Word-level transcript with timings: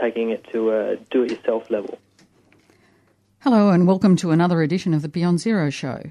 Taking 0.00 0.30
it 0.30 0.46
to 0.52 0.70
a 0.72 0.96
do 1.10 1.22
it 1.22 1.30
yourself 1.30 1.70
level. 1.70 1.98
Hello, 3.40 3.70
and 3.70 3.86
welcome 3.86 4.16
to 4.16 4.30
another 4.30 4.60
edition 4.62 4.92
of 4.92 5.02
the 5.02 5.08
Beyond 5.08 5.40
Zero 5.40 5.70
Show, 5.70 6.02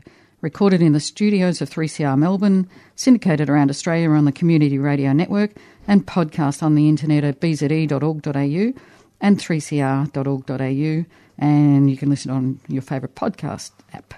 recorded 0.41 0.81
in 0.81 0.93
the 0.93 0.99
studios 0.99 1.61
of 1.61 1.69
3CR 1.69 2.17
Melbourne, 2.17 2.67
syndicated 2.95 3.49
around 3.49 3.69
Australia 3.69 4.09
on 4.09 4.25
the 4.25 4.31
Community 4.31 4.79
Radio 4.79 5.13
Network, 5.13 5.51
and 5.87 6.07
podcast 6.07 6.63
on 6.63 6.75
the 6.75 6.89
internet 6.89 7.23
at 7.23 7.39
bze.org.au 7.39 8.81
and 9.21 9.39
3cr.org.au, 9.39 11.05
and 11.37 11.89
you 11.89 11.97
can 11.97 12.09
listen 12.09 12.31
on 12.31 12.59
your 12.67 12.81
favourite 12.81 13.15
podcast 13.15 13.71
app. 13.93 14.13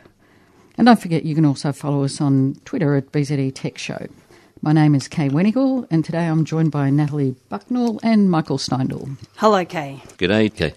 And 0.77 0.86
don't 0.86 1.02
forget, 1.02 1.25
you 1.25 1.36
can 1.36 1.45
also 1.45 1.72
follow 1.72 2.03
us 2.03 2.22
on 2.22 2.55
Twitter 2.66 2.95
at 2.95 3.11
BZE 3.11 3.53
Tech 3.55 3.77
Show. 3.77 4.08
My 4.61 4.73
name 4.73 4.95
is 4.95 5.07
Kay 5.07 5.29
Wenigal, 5.29 5.88
and 5.91 6.03
today 6.03 6.25
I'm 6.25 6.43
joined 6.43 6.71
by 6.71 6.89
Natalie 6.89 7.35
Bucknell 7.47 7.99
and 8.02 8.29
Michael 8.29 8.57
Steindl. 8.57 9.16
Hello, 9.35 9.63
Kay. 9.63 10.02
Good 10.17 10.30
day, 10.30 10.49
Kay. 10.49 10.73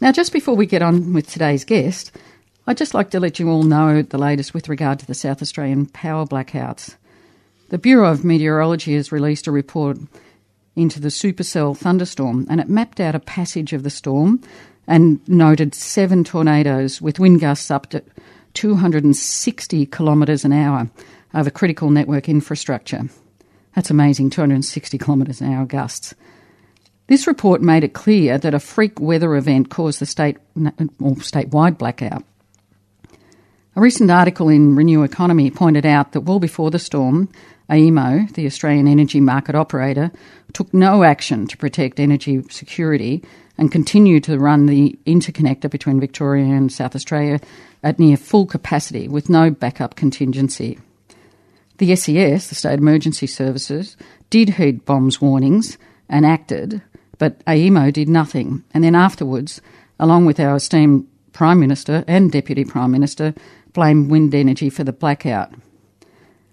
Now, 0.00 0.10
just 0.10 0.32
before 0.32 0.56
we 0.56 0.66
get 0.66 0.82
on 0.82 1.12
with 1.12 1.30
today's 1.30 1.64
guest, 1.64 2.10
I'd 2.66 2.76
just 2.76 2.94
like 2.94 3.10
to 3.10 3.20
let 3.20 3.38
you 3.38 3.50
all 3.50 3.62
know 3.62 4.02
the 4.02 4.18
latest 4.18 4.52
with 4.52 4.68
regard 4.68 4.98
to 4.98 5.06
the 5.06 5.14
South 5.14 5.40
Australian 5.40 5.86
power 5.86 6.26
blackouts. 6.26 6.96
The 7.68 7.78
Bureau 7.78 8.10
of 8.10 8.24
Meteorology 8.24 8.94
has 8.94 9.12
released 9.12 9.46
a 9.46 9.52
report 9.52 9.98
into 10.74 11.00
the 11.00 11.08
supercell 11.08 11.76
thunderstorm, 11.76 12.46
and 12.50 12.60
it 12.60 12.68
mapped 12.68 13.00
out 13.00 13.14
a 13.14 13.20
passage 13.20 13.72
of 13.72 13.84
the 13.84 13.90
storm 13.90 14.42
and 14.86 15.26
noted 15.28 15.74
seven 15.74 16.24
tornadoes 16.24 17.00
with 17.00 17.20
wind 17.20 17.40
gusts 17.40 17.70
up 17.70 17.90
to 17.90 18.02
260 18.54 19.86
kilometres 19.86 20.44
an 20.44 20.52
hour 20.52 20.90
over 21.34 21.50
critical 21.50 21.90
network 21.90 22.28
infrastructure. 22.28 23.08
That's 23.74 23.90
amazing, 23.90 24.30
260 24.30 24.98
kilometres 24.98 25.40
an 25.40 25.52
hour 25.52 25.66
gusts. 25.66 26.14
This 27.06 27.26
report 27.26 27.62
made 27.62 27.84
it 27.84 27.94
clear 27.94 28.36
that 28.38 28.54
a 28.54 28.60
freak 28.60 29.00
weather 29.00 29.34
event 29.34 29.70
caused 29.70 30.00
the 30.00 30.06
state 30.06 30.36
or 30.56 31.14
statewide 31.16 31.78
blackout. 31.78 32.24
A 33.76 33.80
recent 33.80 34.10
article 34.10 34.48
in 34.48 34.74
Renew 34.74 35.04
Economy 35.04 35.50
pointed 35.50 35.86
out 35.86 36.12
that 36.12 36.22
well 36.22 36.40
before 36.40 36.70
the 36.70 36.78
storm, 36.78 37.28
AEMO, 37.70 38.32
the 38.34 38.46
Australian 38.46 38.88
energy 38.88 39.20
market 39.20 39.54
operator, 39.54 40.10
took 40.52 40.74
no 40.74 41.04
action 41.04 41.46
to 41.46 41.56
protect 41.56 42.00
energy 42.00 42.42
security 42.50 43.22
and 43.56 43.70
continued 43.70 44.24
to 44.24 44.38
run 44.38 44.66
the 44.66 44.98
interconnector 45.06 45.70
between 45.70 46.00
Victoria 46.00 46.44
and 46.44 46.72
South 46.72 46.96
Australia 46.96 47.40
at 47.82 47.98
near 47.98 48.16
full 48.16 48.46
capacity 48.46 49.08
with 49.08 49.28
no 49.28 49.50
backup 49.50 49.94
contingency. 49.94 50.78
The 51.78 51.94
SES, 51.94 52.48
the 52.48 52.56
State 52.56 52.80
Emergency 52.80 53.28
Services, 53.28 53.96
did 54.30 54.50
heed 54.50 54.84
BoM's 54.84 55.20
warnings 55.20 55.78
and 56.08 56.26
acted, 56.26 56.82
but 57.18 57.44
AEMO 57.46 57.92
did 57.92 58.08
nothing. 58.08 58.64
And 58.74 58.82
then 58.82 58.96
afterwards, 58.96 59.60
along 60.00 60.26
with 60.26 60.40
our 60.40 60.56
esteemed 60.56 61.06
Prime 61.32 61.60
Minister 61.60 62.04
and 62.08 62.32
Deputy 62.32 62.64
Prime 62.64 62.90
Minister, 62.90 63.32
blamed 63.74 64.10
wind 64.10 64.34
energy 64.34 64.70
for 64.70 64.82
the 64.82 64.92
blackout. 64.92 65.52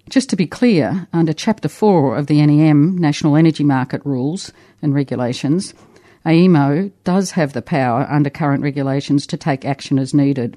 Just 0.09 0.29
to 0.29 0.35
be 0.35 0.45
clear, 0.45 1.07
under 1.11 1.33
Chapter 1.33 1.69
4 1.69 2.17
of 2.17 2.27
the 2.27 2.45
NEM 2.45 2.95
National 2.95 3.35
Energy 3.35 3.63
Market 3.63 4.05
Rules 4.05 4.51
and 4.83 4.93
Regulations, 4.93 5.73
AEMO 6.23 6.91
does 7.03 7.31
have 7.31 7.53
the 7.53 7.63
power 7.63 8.05
under 8.11 8.29
current 8.29 8.61
regulations 8.61 9.25
to 9.25 9.37
take 9.37 9.65
action 9.65 9.97
as 9.97 10.13
needed. 10.13 10.55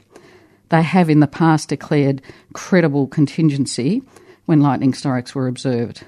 They 0.68 0.82
have 0.82 1.08
in 1.08 1.20
the 1.20 1.26
past 1.26 1.70
declared 1.70 2.20
credible 2.52 3.06
contingency 3.06 4.02
when 4.48 4.62
lightning 4.62 4.94
strikes 4.94 5.34
were 5.34 5.46
observed. 5.46 6.04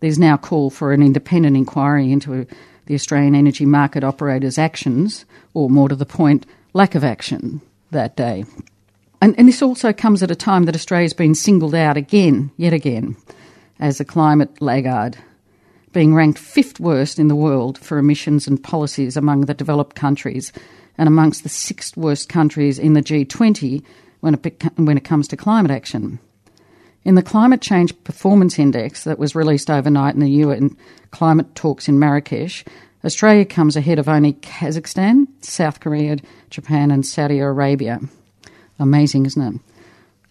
There's 0.00 0.18
now 0.18 0.38
call 0.38 0.70
for 0.70 0.94
an 0.94 1.02
independent 1.02 1.58
inquiry 1.58 2.10
into 2.10 2.46
the 2.86 2.94
Australian 2.94 3.34
energy 3.34 3.66
market 3.66 4.02
operators' 4.02 4.56
actions, 4.56 5.26
or 5.52 5.68
more 5.68 5.90
to 5.90 5.94
the 5.94 6.06
point, 6.06 6.46
lack 6.72 6.94
of 6.94 7.04
action 7.04 7.60
that 7.90 8.16
day. 8.16 8.46
And, 9.20 9.38
and 9.38 9.46
this 9.46 9.60
also 9.60 9.92
comes 9.92 10.22
at 10.22 10.30
a 10.30 10.34
time 10.34 10.64
that 10.64 10.74
Australia's 10.74 11.12
been 11.12 11.34
singled 11.34 11.74
out 11.74 11.98
again, 11.98 12.50
yet 12.56 12.72
again, 12.72 13.14
as 13.78 14.00
a 14.00 14.06
climate 14.06 14.62
laggard, 14.62 15.18
being 15.92 16.14
ranked 16.14 16.38
fifth 16.38 16.80
worst 16.80 17.18
in 17.18 17.28
the 17.28 17.36
world 17.36 17.76
for 17.76 17.98
emissions 17.98 18.48
and 18.48 18.64
policies 18.64 19.18
among 19.18 19.42
the 19.42 19.52
developed 19.52 19.96
countries 19.96 20.50
and 20.96 21.08
amongst 21.08 21.42
the 21.42 21.50
sixth 21.50 21.94
worst 21.94 22.30
countries 22.30 22.78
in 22.78 22.94
the 22.94 23.02
G20 23.02 23.84
when 24.20 24.32
it, 24.32 24.62
when 24.76 24.96
it 24.96 25.04
comes 25.04 25.28
to 25.28 25.36
climate 25.36 25.70
action. 25.70 26.20
In 27.02 27.14
the 27.14 27.22
Climate 27.22 27.62
Change 27.62 28.04
Performance 28.04 28.58
Index 28.58 29.04
that 29.04 29.18
was 29.18 29.34
released 29.34 29.70
overnight 29.70 30.14
in 30.14 30.20
the 30.20 30.30
UN 30.30 30.76
climate 31.10 31.54
talks 31.54 31.88
in 31.88 31.98
Marrakesh, 31.98 32.64
Australia 33.04 33.46
comes 33.46 33.74
ahead 33.74 33.98
of 33.98 34.08
only 34.08 34.34
Kazakhstan, 34.34 35.26
South 35.40 35.80
Korea, 35.80 36.18
Japan, 36.50 36.90
and 36.90 37.06
Saudi 37.06 37.38
Arabia. 37.38 38.00
Amazing, 38.78 39.24
isn't 39.24 39.54
it? 39.54 39.60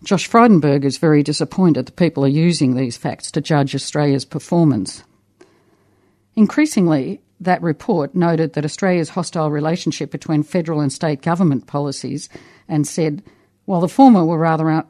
Josh 0.03 0.29
Frydenberg 0.29 0.85
is 0.85 0.97
very 0.97 1.23
disappointed 1.23 1.87
that 1.87 1.95
people 1.95 2.23
are 2.23 2.29
using 2.29 2.75
these 2.75 2.97
facts 2.97 3.31
to 3.31 3.41
judge 3.41 3.73
Australia's 3.73 4.23
performance. 4.23 5.03
Increasingly, 6.35 7.19
that 7.39 7.61
report 7.61 8.13
noted 8.13 8.53
that 8.53 8.63
Australia's 8.63 9.09
hostile 9.09 9.49
relationship 9.49 10.11
between 10.11 10.43
federal 10.43 10.79
and 10.79 10.93
state 10.93 11.21
government 11.21 11.67
policies 11.67 12.29
and 12.67 12.87
said, 12.87 13.23
while 13.65 13.81
the 13.81 13.89
former 13.89 14.23
were 14.23 14.37
rather 14.37 14.85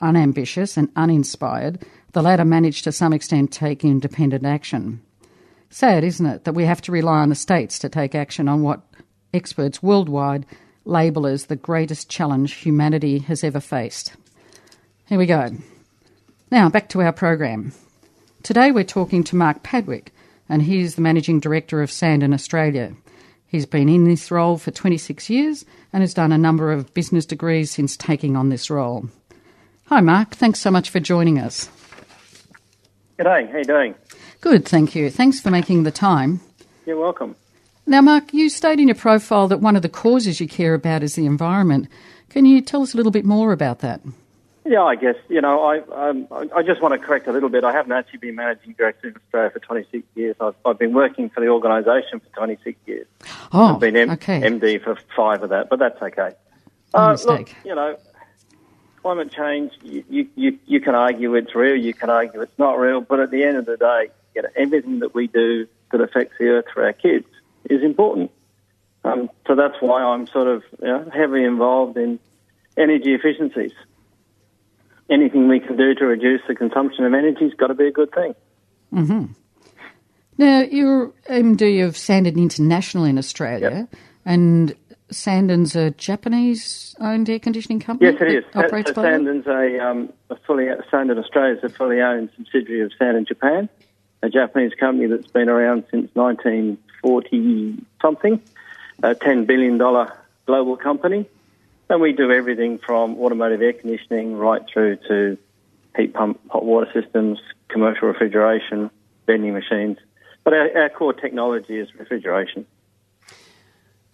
unambitious 0.00 0.76
and 0.76 0.90
uninspired, 0.96 1.84
the 2.12 2.22
latter 2.22 2.44
managed 2.44 2.84
to 2.84 2.92
some 2.92 3.12
extent 3.12 3.52
take 3.52 3.84
independent 3.84 4.44
action. 4.44 5.00
Sad, 5.70 6.04
isn't 6.04 6.26
it, 6.26 6.44
that 6.44 6.54
we 6.54 6.64
have 6.64 6.80
to 6.82 6.92
rely 6.92 7.18
on 7.18 7.28
the 7.28 7.34
states 7.34 7.78
to 7.80 7.88
take 7.88 8.14
action 8.14 8.48
on 8.48 8.62
what 8.62 8.80
experts 9.34 9.82
worldwide 9.82 10.46
label 10.84 11.26
as 11.26 11.46
the 11.46 11.56
greatest 11.56 12.08
challenge 12.08 12.54
humanity 12.54 13.18
has 13.18 13.44
ever 13.44 13.60
faced. 13.60 14.14
Here 15.06 15.18
we 15.18 15.26
go. 15.26 15.50
Now, 16.50 16.70
back 16.70 16.88
to 16.90 17.02
our 17.02 17.12
program. 17.12 17.72
Today 18.42 18.70
we're 18.70 18.84
talking 18.84 19.22
to 19.24 19.36
Mark 19.36 19.62
Padwick, 19.62 20.12
and 20.48 20.62
he's 20.62 20.94
the 20.94 21.02
Managing 21.02 21.40
Director 21.40 21.82
of 21.82 21.90
Sanden 21.90 22.32
Australia. 22.32 22.94
He's 23.46 23.66
been 23.66 23.88
in 23.88 24.04
this 24.04 24.30
role 24.30 24.56
for 24.56 24.70
26 24.70 25.28
years 25.28 25.64
and 25.92 26.02
has 26.02 26.14
done 26.14 26.32
a 26.32 26.38
number 26.38 26.72
of 26.72 26.92
business 26.94 27.26
degrees 27.26 27.70
since 27.70 27.96
taking 27.96 28.36
on 28.36 28.48
this 28.48 28.70
role. 28.70 29.08
Hi, 29.88 30.00
Mark. 30.00 30.34
Thanks 30.34 30.60
so 30.60 30.70
much 30.70 30.90
for 30.90 31.00
joining 31.00 31.38
us. 31.38 31.70
G'day. 33.18 33.50
How 33.50 33.58
you 33.58 33.64
doing? 33.64 33.94
Good, 34.40 34.66
thank 34.66 34.94
you. 34.94 35.10
Thanks 35.10 35.40
for 35.40 35.50
making 35.50 35.82
the 35.82 35.90
time. 35.90 36.40
You're 36.84 37.00
welcome. 37.00 37.36
Now, 37.86 38.02
Mark, 38.02 38.34
you 38.34 38.50
state 38.50 38.78
in 38.78 38.88
your 38.88 38.94
profile 38.94 39.48
that 39.48 39.60
one 39.60 39.76
of 39.76 39.82
the 39.82 39.88
causes 39.88 40.40
you 40.40 40.46
care 40.46 40.74
about 40.74 41.02
is 41.02 41.14
the 41.14 41.24
environment. 41.24 41.88
Can 42.28 42.44
you 42.44 42.60
tell 42.60 42.82
us 42.82 42.92
a 42.92 42.96
little 42.98 43.10
bit 43.10 43.24
more 43.24 43.52
about 43.52 43.78
that? 43.78 44.02
Yeah, 44.66 44.82
I 44.82 44.96
guess 44.96 45.14
you 45.30 45.40
know 45.40 45.62
I 45.62 45.78
um, 46.10 46.28
I 46.54 46.62
just 46.62 46.82
want 46.82 46.92
to 46.92 46.98
correct 46.98 47.26
a 47.26 47.32
little 47.32 47.48
bit. 47.48 47.64
I 47.64 47.72
haven't 47.72 47.92
actually 47.92 48.18
been 48.18 48.34
managing 48.34 48.74
director 48.74 49.08
of 49.08 49.16
Australia 49.16 49.50
for 49.50 49.60
26 49.60 50.06
years. 50.14 50.36
I've, 50.38 50.54
I've 50.66 50.78
been 50.78 50.92
working 50.92 51.30
for 51.30 51.40
the 51.40 51.46
organisation 51.48 52.20
for 52.20 52.26
26 52.36 52.78
years. 52.84 53.06
Oh, 53.50 53.74
I've 53.74 53.80
been 53.80 53.96
M- 53.96 54.10
okay. 54.10 54.42
MD 54.42 54.84
for 54.84 54.98
five 55.16 55.42
of 55.42 55.48
that, 55.48 55.70
but 55.70 55.78
that's 55.78 56.00
okay. 56.02 56.32
Uh, 56.92 57.16
look, 57.24 57.48
you 57.64 57.74
know, 57.74 57.96
climate 59.00 59.32
change. 59.32 59.72
You, 59.82 60.28
you 60.34 60.58
you 60.66 60.80
can 60.80 60.94
argue 60.94 61.34
it's 61.34 61.54
real. 61.54 61.76
You 61.76 61.94
can 61.94 62.10
argue 62.10 62.40
it's 62.40 62.58
not 62.58 62.78
real. 62.78 63.00
But 63.00 63.20
at 63.20 63.30
the 63.30 63.44
end 63.44 63.56
of 63.56 63.66
the 63.66 63.76
day, 63.76 64.08
you 64.34 64.42
know, 64.42 64.48
everything 64.56 65.00
that 65.00 65.14
we 65.14 65.26
do 65.26 65.66
that 65.92 66.00
affects 66.00 66.34
the 66.38 66.46
earth 66.46 66.66
for 66.72 66.84
our 66.84 66.92
kids 66.92 67.26
is 67.68 67.82
important. 67.82 68.30
Um, 69.04 69.30
so 69.46 69.54
that's 69.54 69.76
why 69.80 70.02
I'm 70.02 70.26
sort 70.26 70.48
of 70.48 70.62
you 70.80 70.88
know, 70.88 71.10
heavily 71.12 71.44
involved 71.44 71.96
in 71.96 72.18
energy 72.76 73.14
efficiencies. 73.14 73.72
Anything 75.10 75.48
we 75.48 75.60
can 75.60 75.76
do 75.76 75.94
to 75.94 76.06
reduce 76.06 76.42
the 76.46 76.54
consumption 76.54 77.04
of 77.04 77.14
energy 77.14 77.44
has 77.44 77.54
got 77.54 77.68
to 77.68 77.74
be 77.74 77.86
a 77.86 77.92
good 77.92 78.12
thing. 78.12 78.34
Mm-hmm. 78.92 79.32
Now, 80.36 80.60
you're 80.60 81.08
MD 81.28 81.84
of 81.84 81.96
Sanden 81.96 82.38
International 82.38 83.04
in 83.04 83.18
Australia, 83.18 83.88
yep. 83.90 84.00
and 84.24 84.74
Sanden's 85.10 85.74
a 85.74 85.90
Japanese-owned 85.92 87.28
air 87.30 87.38
conditioning 87.38 87.80
company. 87.80 88.10
Yes, 88.10 88.20
it 88.20 88.32
is. 88.32 88.44
Operates 88.54 88.92
so 88.94 89.02
Sanden's 89.02 89.46
a, 89.46 89.78
um, 89.78 90.12
a 90.30 90.36
fully 90.36 90.68
Sanden 90.90 91.18
Australia 91.18 91.56
is 91.56 91.64
a 91.64 91.68
fully 91.68 92.00
owned 92.00 92.30
subsidiary 92.36 92.82
of 92.82 92.92
Sanden 92.98 93.24
Japan, 93.24 93.68
a 94.22 94.28
Japanese 94.28 94.72
company 94.74 95.06
that's 95.06 95.30
been 95.30 95.48
around 95.48 95.84
since 95.90 96.10
1940 96.14 97.84
something, 98.02 98.42
a 99.02 99.14
$10 99.14 99.46
billion 99.46 99.78
global 100.46 100.76
company. 100.76 101.28
And 101.88 102.00
we 102.02 102.12
do 102.12 102.30
everything 102.30 102.78
from 102.78 103.18
automotive 103.18 103.62
air 103.62 103.72
conditioning 103.72 104.36
right 104.36 104.62
through 104.70 104.96
to 105.08 105.38
heat 105.96 106.12
pump, 106.12 106.38
hot 106.50 106.64
water 106.64 106.90
systems, 106.92 107.40
commercial 107.68 108.08
refrigeration, 108.08 108.90
vending 109.26 109.54
machines. 109.54 109.96
But 110.44 110.52
our, 110.52 110.82
our 110.82 110.88
core 110.90 111.14
technology 111.14 111.78
is 111.78 111.94
refrigeration. 111.94 112.66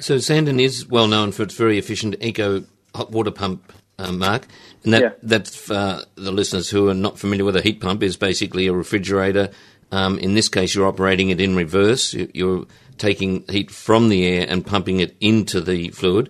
So 0.05 0.19
Sanden 0.19 0.61
is 0.61 0.87
well 0.87 1.09
known 1.09 1.33
for 1.33 1.45
its 1.45 1.55
very 1.55 1.79
efficient 1.79 2.17
eco 2.21 2.63
hot 2.95 3.11
water 3.11 3.31
pump, 3.31 3.73
uh, 3.99 4.13
Mark. 4.13 4.47
And 4.85 4.93
that, 4.93 5.01
Yeah. 5.03 5.11
that's 5.23 5.57
for 5.57 6.03
the 6.17 6.31
listeners 6.31 6.69
who 6.69 6.91
are 6.91 6.95
not 6.95 7.19
familiar 7.19 7.43
with 7.47 7.57
a 7.57 7.63
heat 7.63 7.81
pump 7.81 8.03
is 8.03 8.15
basically 8.19 8.67
a 8.67 8.75
refrigerator. 8.75 9.49
Um, 9.93 10.19
in 10.19 10.35
this 10.35 10.51
case, 10.51 10.75
you're 10.75 10.87
operating 10.87 11.31
it 11.31 11.41
in 11.41 11.57
reverse. 11.57 12.13
You- 12.13 12.29
You're 12.35 12.67
taking 12.99 13.45
heat 13.49 13.71
from 13.71 14.11
the 14.11 14.27
air 14.27 14.45
and 14.47 14.67
pumping 14.67 15.01
it 15.01 15.17
into 15.23 15.63
the 15.63 15.89
fluid. 15.89 16.29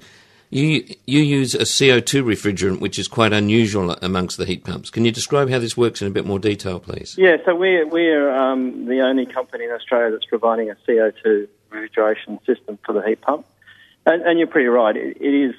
You 0.50 0.84
you 1.04 1.18
use 1.22 1.56
a 1.56 1.66
CO2 1.66 2.22
refrigerant, 2.22 2.78
which 2.78 2.96
is 2.96 3.08
quite 3.08 3.32
unusual 3.32 3.90
amongst 4.00 4.36
the 4.38 4.44
heat 4.44 4.62
pumps. 4.62 4.88
Can 4.88 5.04
you 5.04 5.10
describe 5.10 5.50
how 5.50 5.58
this 5.58 5.76
works 5.76 6.00
in 6.00 6.06
a 6.06 6.12
bit 6.12 6.24
more 6.24 6.38
detail, 6.38 6.78
please? 6.78 7.16
Yeah, 7.18 7.38
so 7.44 7.56
we're, 7.56 7.88
we're 7.88 8.30
um, 8.30 8.86
the 8.86 9.00
only 9.00 9.26
company 9.26 9.64
in 9.64 9.72
Australia 9.72 10.12
that's 10.12 10.26
providing 10.26 10.70
a 10.70 10.76
CO2 10.86 11.48
refrigeration 11.70 12.38
system 12.46 12.78
for 12.86 12.92
the 12.92 13.02
heat 13.02 13.20
pump. 13.20 13.44
And, 14.06 14.22
and 14.22 14.38
you're 14.38 14.48
pretty 14.48 14.68
right. 14.68 14.96
It, 14.96 15.16
it 15.20 15.34
is 15.34 15.54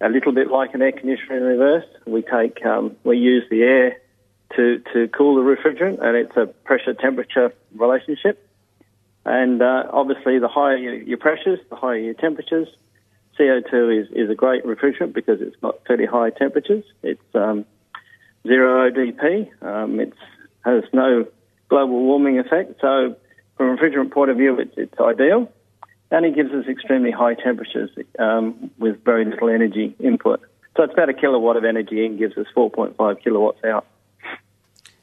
a 0.00 0.08
little 0.08 0.32
bit 0.32 0.50
like 0.50 0.74
an 0.74 0.82
air 0.82 0.92
conditioner 0.92 1.36
in 1.36 1.42
reverse. 1.42 1.86
We 2.06 2.22
take, 2.22 2.64
um, 2.64 2.96
we 3.04 3.18
use 3.18 3.44
the 3.50 3.62
air 3.62 3.98
to, 4.56 4.82
to 4.92 5.08
cool 5.08 5.36
the 5.36 5.42
refrigerant, 5.42 6.00
and 6.00 6.16
it's 6.16 6.36
a 6.36 6.46
pressure 6.46 6.94
temperature 6.94 7.52
relationship. 7.74 8.48
And 9.24 9.62
uh, 9.62 9.84
obviously, 9.90 10.38
the 10.38 10.48
higher 10.48 10.76
your, 10.76 10.94
your 10.94 11.18
pressures, 11.18 11.58
the 11.70 11.76
higher 11.76 11.98
your 11.98 12.14
temperatures. 12.14 12.68
CO2 13.38 14.02
is, 14.02 14.08
is 14.12 14.30
a 14.30 14.34
great 14.34 14.64
refrigerant 14.64 15.12
because 15.12 15.40
it's 15.40 15.56
got 15.56 15.84
fairly 15.86 16.06
high 16.06 16.30
temperatures. 16.30 16.84
It's 17.02 17.22
um, 17.34 17.64
zero 18.46 18.90
ODP. 18.90 19.50
Um, 19.62 19.98
it 19.98 20.12
has 20.64 20.84
no 20.92 21.26
global 21.68 22.00
warming 22.04 22.38
effect. 22.38 22.80
So, 22.80 23.16
from 23.56 23.70
a 23.70 23.76
refrigerant 23.76 24.12
point 24.12 24.30
of 24.30 24.36
view, 24.36 24.58
it's, 24.58 24.74
it's 24.76 25.00
ideal. 25.00 25.50
And 26.10 26.24
it 26.24 26.34
gives 26.34 26.52
us 26.52 26.66
extremely 26.68 27.10
high 27.10 27.34
temperatures 27.34 27.90
um, 28.18 28.70
with 28.78 29.02
very 29.04 29.24
little 29.24 29.48
energy 29.48 29.96
input. 29.98 30.40
So, 30.76 30.82
it's 30.82 30.92
about 30.92 31.08
a 31.08 31.14
kilowatt 31.14 31.56
of 31.56 31.64
energy 31.64 32.04
in, 32.04 32.16
gives 32.16 32.36
us 32.36 32.46
4.5 32.56 33.22
kilowatts 33.22 33.64
out. 33.64 33.86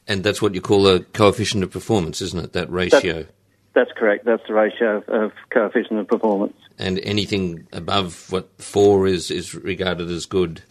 And 0.08 0.24
that's 0.24 0.42
what 0.42 0.54
you 0.56 0.62
call 0.62 0.88
a 0.88 1.00
coefficient 1.02 1.64
of 1.64 1.72
performance, 1.72 2.22
isn't 2.22 2.44
it? 2.44 2.54
That 2.54 2.70
ratio. 2.70 3.26
That's 3.74 3.92
correct. 3.96 4.26
That's 4.26 4.44
the 4.48 4.54
ratio 4.54 4.98
of, 4.98 5.10
of 5.10 5.32
coefficient 5.50 6.00
of 6.00 6.08
performance. 6.08 6.58
and 6.78 7.00
anything 7.00 7.68
above 7.72 8.30
what 8.32 8.50
four 8.62 9.08
is 9.08 9.32
is 9.32 9.56
regarded 9.56 10.10
as 10.10 10.26
good. 10.26 10.62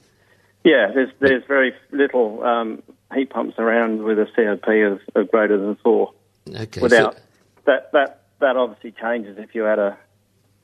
Yeah, 0.65 0.91
there's 0.93 1.11
there's 1.21 1.45
very 1.47 1.73
little 1.93 2.43
um, 2.45 2.83
heat 3.15 3.31
pumps 3.31 3.55
around 3.59 4.03
with 4.03 4.19
a 4.19 4.27
COP 4.37 4.69
of, 4.69 5.01
of 5.15 5.31
greater 5.31 5.57
than 5.57 5.77
four. 5.77 6.13
Okay, 6.49 6.81
Without 6.81 7.15
so, 7.15 7.21
that 7.67 7.93
that 7.93 8.23
that 8.41 8.57
obviously 8.57 8.93
changes 8.93 9.39
if 9.39 9.55
you 9.55 9.63
had 9.63 9.79
a 9.79 9.97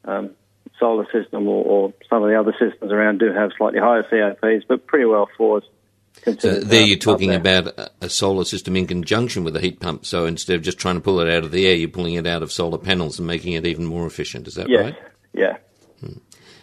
um, 0.06 0.31
solar 0.79 1.06
system 1.12 1.49
or, 1.49 1.64
or 1.64 1.93
some 2.08 2.23
of 2.23 2.29
the 2.29 2.38
other 2.38 2.55
systems 2.58 2.93
around 2.93 3.19
do 3.19 3.32
have 3.32 3.50
slightly 3.56 3.81
higher 3.81 4.03
COPs, 4.03 4.64
but 4.69 4.87
pretty 4.87 5.05
well 5.06 5.29
fours. 5.37 5.64
so 6.38 6.61
there 6.61 6.82
you're 6.85 6.99
talking 6.99 7.31
there. 7.31 7.38
about 7.38 7.91
a, 8.00 8.08
solar 8.08 8.44
system 8.44 8.76
in 8.76 8.87
conjunction 8.87 9.44
with 9.44 9.56
a 9.56 9.61
heat 9.61 9.81
pump. 9.81 10.05
So 10.06 10.26
instead 10.26 10.56
of 10.56 10.62
just 10.62 10.79
trying 10.79 10.94
to 10.97 11.00
pull 11.00 11.20
it 11.20 11.29
out 11.29 11.44
of 11.44 11.50
the 11.50 11.67
air, 11.67 11.75
you're 11.75 11.88
pulling 11.88 12.14
it 12.14 12.26
out 12.26 12.43
of 12.43 12.50
solar 12.53 12.79
panels 12.79 13.19
and 13.19 13.26
making 13.26 13.53
it 13.53 13.67
even 13.67 13.85
more 13.85 14.06
efficient. 14.06 14.49
Is 14.49 14.55
that 14.55 14.69
Yes, 14.69 14.82
right? 14.82 14.97
yeah. 15.32 15.56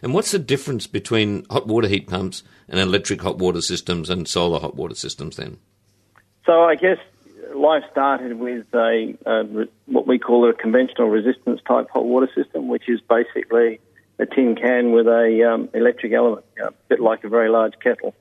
And 0.01 0.13
what's 0.13 0.31
the 0.31 0.39
difference 0.39 0.85
between 0.85 1.45
hot 1.49 1.65
water 1.65 1.87
heat 1.87 2.07
pumps 2.07 2.43
and 2.67 2.79
electric 2.79 3.21
hot 3.21 3.37
water 3.37 3.61
systems 3.61 4.09
and 4.09 4.27
solar 4.27 4.59
hot 4.59 4.75
water 4.75 4.95
systems? 4.95 5.37
Then 5.37 5.57
So 6.45 6.63
I 6.63 6.75
guess 6.75 6.97
life 7.55 7.83
started 7.91 8.37
with 8.39 8.65
a, 8.73 9.15
a 9.25 9.67
what 9.85 10.07
we 10.07 10.19
call 10.19 10.49
a 10.49 10.53
conventional 10.53 11.09
resistance 11.09 11.61
type 11.67 11.89
hot 11.91 12.05
water 12.05 12.29
system, 12.35 12.67
which 12.67 12.87
is 12.87 12.99
basically 13.01 13.79
a 14.19 14.25
tin 14.25 14.55
can 14.55 14.91
with 14.91 15.07
a 15.07 15.43
um, 15.51 15.69
electric 15.73 16.13
element, 16.13 16.45
you 16.55 16.61
know, 16.63 16.69
a 16.69 16.73
bit 16.89 16.99
like 16.99 17.23
a 17.23 17.29
very 17.29 17.49
large 17.49 17.73
kettle, 17.81 18.13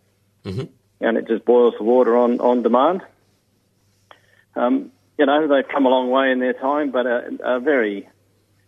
Mhm. 0.44 0.68
and 1.00 1.16
it 1.18 1.26
just 1.28 1.44
boils 1.44 1.74
the 1.78 1.84
water 1.84 2.16
on 2.16 2.40
on 2.40 2.62
demand. 2.62 3.02
Um, 4.54 4.92
you 5.18 5.26
know, 5.26 5.48
they've 5.48 5.68
come 5.68 5.86
a 5.86 5.88
long 5.88 6.10
way 6.10 6.30
in 6.30 6.40
their 6.40 6.52
time, 6.54 6.90
but 6.90 7.06
a, 7.06 7.30
a 7.42 7.60
very 7.60 8.08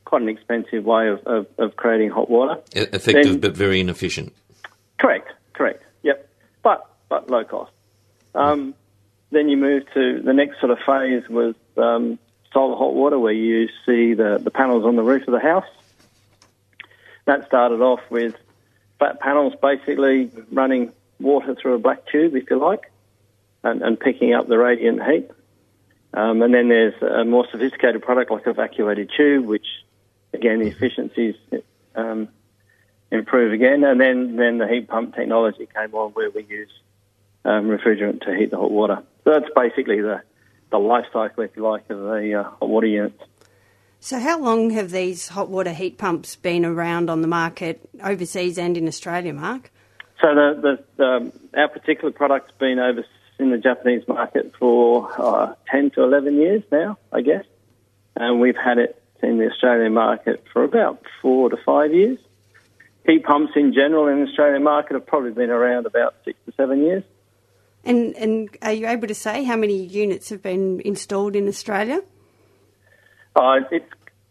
quite 0.04 0.22
an 0.22 0.28
expensive 0.28 0.84
way 0.84 1.08
of, 1.08 1.20
of, 1.26 1.46
of 1.58 1.76
creating 1.76 2.10
hot 2.10 2.28
water. 2.30 2.60
Effective 2.74 3.24
Then- 3.24 3.40
but 3.40 3.56
very 3.56 3.80
inefficient. 3.80 4.32
Correct, 4.98 5.28
correct. 5.54 5.82
Yep, 6.02 6.28
but 6.62 6.88
but 7.08 7.28
low 7.30 7.44
cost. 7.44 7.72
Um, 8.34 8.74
then 9.30 9.48
you 9.48 9.56
move 9.56 9.84
to 9.94 10.20
the 10.22 10.32
next 10.32 10.60
sort 10.60 10.70
of 10.70 10.78
phase 10.86 11.28
was 11.28 11.54
um, 11.76 12.18
solar 12.52 12.76
hot 12.76 12.94
water, 12.94 13.18
where 13.18 13.32
you 13.32 13.68
see 13.84 14.14
the, 14.14 14.38
the 14.42 14.50
panels 14.50 14.84
on 14.84 14.96
the 14.96 15.02
roof 15.02 15.26
of 15.26 15.32
the 15.32 15.40
house. 15.40 15.66
That 17.24 17.46
started 17.46 17.80
off 17.80 18.00
with 18.10 18.36
flat 18.98 19.20
panels, 19.20 19.54
basically 19.60 20.30
running 20.52 20.92
water 21.18 21.54
through 21.54 21.74
a 21.74 21.78
black 21.78 22.06
tube, 22.06 22.36
if 22.36 22.48
you 22.50 22.58
like, 22.58 22.90
and, 23.62 23.82
and 23.82 23.98
picking 23.98 24.34
up 24.34 24.46
the 24.46 24.58
radiant 24.58 25.02
heat. 25.02 25.30
Um, 26.12 26.42
and 26.42 26.54
then 26.54 26.68
there's 26.68 27.00
a 27.02 27.24
more 27.24 27.46
sophisticated 27.50 28.02
product 28.02 28.30
like 28.30 28.46
evacuated 28.46 29.10
tube, 29.16 29.46
which 29.46 29.66
again 30.32 30.60
the 30.60 30.68
efficiencies 30.68 31.34
um, 31.96 32.28
improve 33.10 33.52
again. 33.52 33.82
And 33.82 34.00
then, 34.00 34.36
then 34.36 34.58
the 34.58 34.68
heat 34.68 34.86
pump 34.86 35.14
technology 35.16 35.68
came 35.74 35.94
on 35.94 36.12
where 36.12 36.30
we 36.30 36.44
use 36.44 36.70
um, 37.44 37.66
refrigerant 37.68 38.24
to 38.26 38.36
heat 38.36 38.50
the 38.50 38.58
hot 38.58 38.70
water. 38.70 39.02
So 39.24 39.30
that's 39.30 39.50
basically 39.56 40.00
the, 40.00 40.22
the 40.70 40.78
life 40.78 41.06
cycle, 41.12 41.44
if 41.44 41.56
you 41.56 41.62
like, 41.62 41.88
of 41.90 41.98
the 41.98 42.34
uh, 42.40 42.42
hot 42.44 42.68
water 42.68 42.86
units. 42.86 43.22
So, 44.00 44.20
how 44.20 44.38
long 44.38 44.70
have 44.70 44.90
these 44.90 45.28
hot 45.28 45.48
water 45.48 45.72
heat 45.72 45.96
pumps 45.96 46.36
been 46.36 46.66
around 46.66 47.08
on 47.08 47.22
the 47.22 47.28
market 47.28 47.88
overseas 48.02 48.58
and 48.58 48.76
in 48.76 48.86
Australia, 48.86 49.32
Mark? 49.32 49.70
So 50.20 50.34
the, 50.34 50.60
the, 50.60 50.84
the, 50.96 51.58
our 51.58 51.68
particular 51.68 52.12
product's 52.12 52.52
been 52.58 52.78
over 52.78 53.04
in 53.38 53.50
the 53.50 53.58
Japanese 53.58 54.06
market 54.06 54.54
for 54.58 55.10
uh, 55.18 55.54
10 55.70 55.90
to 55.92 56.02
11 56.02 56.36
years 56.36 56.62
now, 56.70 56.98
I 57.12 57.20
guess. 57.20 57.44
And 58.16 58.40
we've 58.40 58.56
had 58.56 58.78
it 58.78 59.02
in 59.22 59.38
the 59.38 59.50
Australian 59.50 59.94
market 59.94 60.44
for 60.52 60.64
about 60.64 61.02
four 61.20 61.50
to 61.50 61.56
five 61.56 61.92
years. 61.92 62.18
Heat 63.06 63.24
pumps 63.24 63.52
in 63.56 63.74
general 63.74 64.06
in 64.06 64.20
the 64.20 64.28
Australian 64.28 64.62
market 64.62 64.94
have 64.94 65.06
probably 65.06 65.32
been 65.32 65.50
around 65.50 65.86
about 65.86 66.14
six 66.24 66.38
to 66.46 66.52
seven 66.52 66.82
years. 66.82 67.04
And 67.84 68.14
and 68.16 68.48
are 68.62 68.72
you 68.72 68.86
able 68.86 69.08
to 69.08 69.14
say 69.14 69.44
how 69.44 69.56
many 69.56 69.84
units 69.84 70.30
have 70.30 70.42
been 70.42 70.80
installed 70.84 71.36
in 71.36 71.48
Australia? 71.48 72.00
Uh, 73.36 73.60
it's 73.70 73.84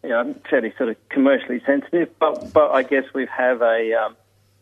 you 0.04 0.10
know, 0.10 0.34
fairly 0.50 0.72
sort 0.76 0.90
of 0.90 0.96
commercially 1.08 1.62
sensitive, 1.64 2.10
but, 2.20 2.52
but 2.52 2.70
I 2.72 2.82
guess 2.82 3.04
we 3.14 3.26
have 3.34 3.62
a, 3.62 3.94
um, 3.94 4.16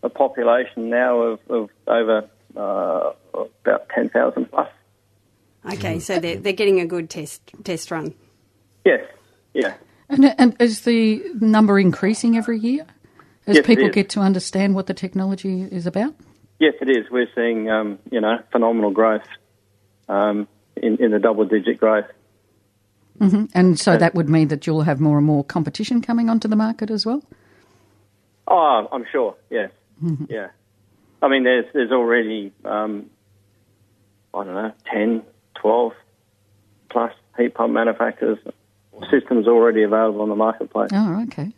a 0.04 0.08
population 0.08 0.88
now 0.88 1.18
of, 1.18 1.40
of 1.50 1.70
over 1.88 2.28
uh, 2.56 3.10
about 3.34 3.88
10,000 3.88 4.50
plus. 4.50 4.68
Okay, 5.72 5.98
so 5.98 6.20
they're, 6.20 6.36
they're 6.36 6.52
getting 6.52 6.80
a 6.80 6.86
good 6.86 7.10
test 7.10 7.40
test 7.64 7.90
run. 7.90 8.14
Yes, 8.84 9.04
yeah. 9.52 9.74
And, 10.08 10.34
and 10.38 10.56
is 10.60 10.82
the 10.82 11.22
number 11.40 11.78
increasing 11.78 12.36
every 12.36 12.58
year 12.58 12.84
as 13.46 13.56
Yes, 13.56 13.66
people 13.66 13.88
get 13.88 14.10
to 14.10 14.20
understand 14.20 14.74
what 14.74 14.86
the 14.86 14.94
technology 14.94 15.62
is 15.62 15.86
about? 15.86 16.14
Yes, 16.62 16.74
it 16.80 16.88
is. 16.88 17.10
We're 17.10 17.26
seeing, 17.34 17.68
um, 17.68 17.98
you 18.12 18.20
know, 18.20 18.38
phenomenal 18.52 18.92
growth 18.92 19.26
um, 20.08 20.46
in, 20.76 20.96
in 21.02 21.10
the 21.10 21.18
double-digit 21.18 21.76
growth. 21.76 22.04
hmm 23.18 23.46
And 23.52 23.80
so 23.80 23.96
that 23.96 24.14
would 24.14 24.28
mean 24.28 24.46
that 24.46 24.64
you'll 24.64 24.82
have 24.82 25.00
more 25.00 25.18
and 25.18 25.26
more 25.26 25.42
competition 25.42 26.00
coming 26.00 26.30
onto 26.30 26.46
the 26.46 26.54
market 26.54 26.88
as 26.88 27.04
well? 27.04 27.20
Oh, 28.46 28.86
I'm 28.92 29.04
sure. 29.10 29.34
Yes, 29.50 29.72
yeah. 30.28 30.50
I 31.20 31.26
mean, 31.26 31.42
there's 31.42 31.64
there's 31.74 31.90
already 31.90 32.52
um, 32.64 33.10
I 34.32 34.44
don't 34.44 34.54
know 34.54 34.72
10, 34.92 35.22
12 35.56 35.92
plus 36.90 37.12
heat 37.36 37.54
pump 37.54 37.72
manufacturers 37.72 38.38
systems 39.10 39.48
already 39.48 39.82
available 39.82 40.22
on 40.22 40.28
the 40.28 40.36
marketplace. 40.36 40.90
Oh, 40.92 41.22
okay. 41.24 41.52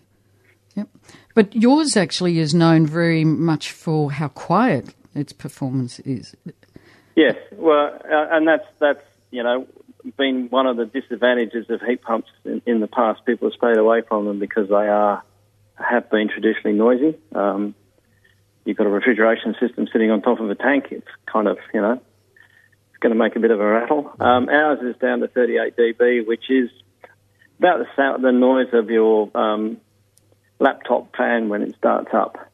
Yep. 0.76 0.88
But 1.35 1.55
yours 1.55 1.97
actually 1.97 2.38
is 2.38 2.55
known 2.55 2.87
very 2.87 3.25
much 3.25 3.73
for 3.73 4.12
how 4.12 4.29
quiet 4.29 4.95
its 5.14 5.33
performance 5.33 5.99
is. 6.00 6.37
Yes, 7.17 7.37
well, 7.53 7.99
uh, 8.05 8.26
and 8.31 8.47
that's 8.47 8.67
that's 8.79 9.03
you 9.31 9.43
know 9.43 9.67
been 10.17 10.49
one 10.50 10.67
of 10.67 10.76
the 10.76 10.87
disadvantages 10.87 11.71
of 11.71 11.81
heat 11.81 12.03
pumps 12.03 12.29
in, 12.45 12.62
in 12.67 12.81
the 12.81 12.87
past. 12.87 13.25
People 13.25 13.49
have 13.49 13.57
stayed 13.57 13.79
away 13.79 14.03
from 14.03 14.26
them 14.26 14.38
because 14.38 14.69
they 14.69 14.75
are 14.75 15.23
have 15.75 16.09
been 16.11 16.29
traditionally 16.29 16.76
noisy. 16.76 17.19
Um, 17.35 17.75
you've 18.64 18.76
got 18.76 18.87
a 18.87 18.91
refrigeration 18.91 19.57
system 19.61 19.88
sitting 19.93 20.11
on 20.11 20.23
top 20.23 20.41
of 20.41 20.50
a 20.50 20.55
tank. 20.55 20.87
It's 20.91 21.07
kind 21.26 21.49
of 21.49 21.59
you 21.73 21.81
know 21.81 21.93
it's 21.93 22.99
going 23.00 23.12
to 23.12 23.19
make 23.19 23.35
a 23.37 23.41
bit 23.41 23.50
of 23.50 23.61
a 23.61 23.67
rattle. 23.67 24.12
Um, 24.21 24.49
ours 24.49 24.79
is 24.83 24.97
down 25.00 25.21
to 25.21 25.29
38 25.29 25.76
dB, 25.76 26.26
which 26.26 26.49
is 26.49 26.71
about 27.59 27.79
the 27.79 27.87
sound, 27.97 28.25
the 28.25 28.33
noise 28.33 28.69
of 28.73 28.91
your 28.91 29.31
um, 29.37 29.79
laptop 30.58 31.14
fan 31.16 31.49
when 31.49 31.62
it 31.62 31.75
starts 31.76 32.12
up, 32.12 32.50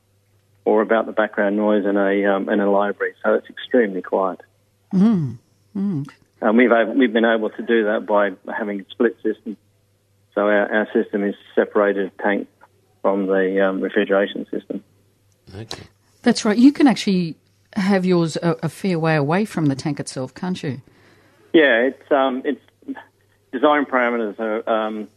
or 0.64 0.82
about 0.82 1.06
the 1.06 1.12
background 1.12 1.56
noise 1.56 1.84
in 1.84 1.96
a 1.96 2.24
um, 2.26 2.48
in 2.48 2.60
a 2.60 2.70
library. 2.70 3.14
So 3.24 3.34
it's 3.34 3.48
extremely 3.48 4.02
quiet. 4.02 4.40
Mm. 4.92 5.38
Mm. 5.76 6.08
And 6.40 6.56
we've 6.56 6.70
we've 6.96 7.12
been 7.12 7.24
able 7.24 7.50
to 7.50 7.62
do 7.62 7.84
that 7.84 8.06
by 8.06 8.32
having 8.52 8.80
a 8.80 8.84
split 8.90 9.16
system. 9.22 9.56
So 10.34 10.42
our, 10.42 10.72
our 10.72 10.88
system 10.92 11.24
is 11.24 11.34
separated 11.54 12.12
tank 12.18 12.48
from 13.02 13.26
the 13.26 13.66
um, 13.66 13.80
refrigeration 13.80 14.46
system. 14.50 14.82
Okay. 15.54 15.84
That's 16.22 16.44
right. 16.44 16.56
You 16.56 16.72
can 16.72 16.86
actually 16.86 17.36
have 17.74 18.04
yours 18.04 18.36
a, 18.36 18.56
a, 18.62 18.68
fair 18.68 18.98
way 18.98 19.16
away 19.16 19.44
from 19.44 19.66
the 19.66 19.74
tank 19.74 20.00
itself, 20.00 20.34
can't 20.34 20.60
you? 20.62 20.80
Yeah, 21.52 21.88
it's 21.88 22.12
um, 22.12 22.42
it's 22.44 22.60
design 23.52 23.84
parameters 23.86 24.38
are 24.38 24.68
um, 24.68 25.08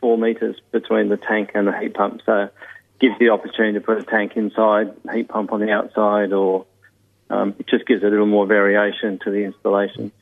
four 0.00 0.18
meters 0.18 0.56
between 0.72 1.08
the 1.08 1.16
tank 1.16 1.50
and 1.54 1.66
the 1.66 1.78
heat 1.78 1.94
pump, 1.94 2.22
so 2.24 2.44
it 2.44 2.54
gives 3.00 3.18
the 3.18 3.30
opportunity 3.30 3.74
to 3.74 3.80
put 3.80 3.98
a 3.98 4.02
tank 4.02 4.32
inside, 4.36 4.92
heat 5.12 5.28
pump 5.28 5.52
on 5.52 5.60
the 5.60 5.70
outside, 5.70 6.32
or 6.32 6.66
um, 7.28 7.54
it 7.58 7.66
just 7.68 7.86
gives 7.86 8.02
a 8.02 8.06
little 8.06 8.26
more 8.26 8.46
variation 8.46 9.18
to 9.24 9.30
the 9.30 9.44
installation. 9.44 10.12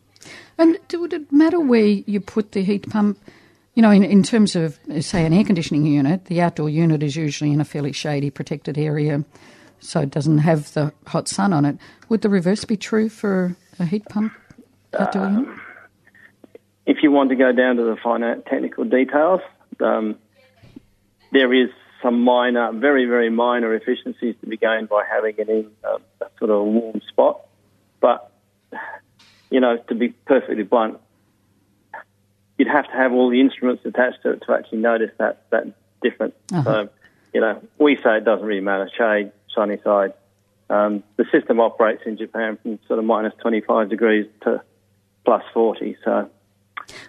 And 0.58 0.78
would 0.92 1.12
it 1.12 1.30
matter 1.32 1.60
where 1.60 1.86
you 1.86 2.20
put 2.20 2.52
the 2.52 2.62
heat 2.62 2.90
pump? 2.90 3.18
You 3.74 3.82
know, 3.82 3.90
in, 3.90 4.02
in 4.02 4.24
terms 4.24 4.56
of, 4.56 4.78
say, 5.00 5.24
an 5.24 5.32
air 5.32 5.44
conditioning 5.44 5.86
unit, 5.86 6.24
the 6.24 6.40
outdoor 6.40 6.68
unit 6.68 7.02
is 7.02 7.14
usually 7.14 7.52
in 7.52 7.60
a 7.60 7.64
fairly 7.64 7.92
shady, 7.92 8.28
protected 8.28 8.76
area, 8.76 9.24
so 9.78 10.00
it 10.00 10.10
doesn't 10.10 10.38
have 10.38 10.72
the 10.72 10.92
hot 11.06 11.28
sun 11.28 11.52
on 11.52 11.64
it. 11.64 11.78
Would 12.08 12.22
the 12.22 12.28
reverse 12.28 12.64
be 12.64 12.76
true 12.76 13.08
for 13.08 13.54
a 13.78 13.84
heat 13.84 14.04
pump 14.08 14.32
outdoor 14.98 15.22
uh, 15.22 15.30
unit? 15.30 15.58
If 16.86 17.02
you 17.02 17.12
want 17.12 17.30
to 17.30 17.36
go 17.36 17.52
down 17.52 17.76
to 17.76 17.84
the 17.84 17.96
fine 18.02 18.22
technical 18.50 18.84
details, 18.84 19.42
um, 19.80 20.16
there 21.32 21.52
is 21.52 21.70
some 22.02 22.22
minor, 22.22 22.72
very, 22.72 23.06
very 23.06 23.30
minor 23.30 23.74
efficiencies 23.74 24.36
to 24.40 24.46
be 24.46 24.56
gained 24.56 24.88
by 24.88 25.04
having 25.10 25.34
it 25.38 25.48
in 25.48 25.70
uh, 25.84 25.98
a 26.20 26.26
sort 26.38 26.50
of 26.50 26.64
warm 26.66 27.00
spot. 27.08 27.40
But, 28.00 28.32
you 29.50 29.60
know, 29.60 29.78
to 29.88 29.94
be 29.94 30.10
perfectly 30.10 30.62
blunt, 30.62 30.98
you'd 32.56 32.68
have 32.68 32.86
to 32.86 32.92
have 32.92 33.12
all 33.12 33.30
the 33.30 33.40
instruments 33.40 33.84
attached 33.84 34.22
to 34.22 34.32
it 34.32 34.42
to 34.46 34.52
actually 34.52 34.78
notice 34.78 35.10
that, 35.18 35.44
that 35.50 35.66
difference. 36.02 36.34
Uh-huh. 36.52 36.62
So, 36.64 36.88
you 37.34 37.40
know, 37.40 37.62
we 37.78 37.96
say 37.96 38.18
it 38.18 38.24
doesn't 38.24 38.46
really 38.46 38.60
matter, 38.60 38.90
shade, 38.96 39.32
sunny 39.54 39.78
side. 39.82 40.12
Um, 40.70 41.02
the 41.16 41.24
system 41.32 41.60
operates 41.60 42.02
in 42.04 42.16
Japan 42.18 42.58
from 42.62 42.78
sort 42.86 42.98
of 42.98 43.04
minus 43.04 43.32
25 43.40 43.88
degrees 43.88 44.26
to 44.42 44.62
plus 45.24 45.42
40, 45.52 45.96
so 46.04 46.30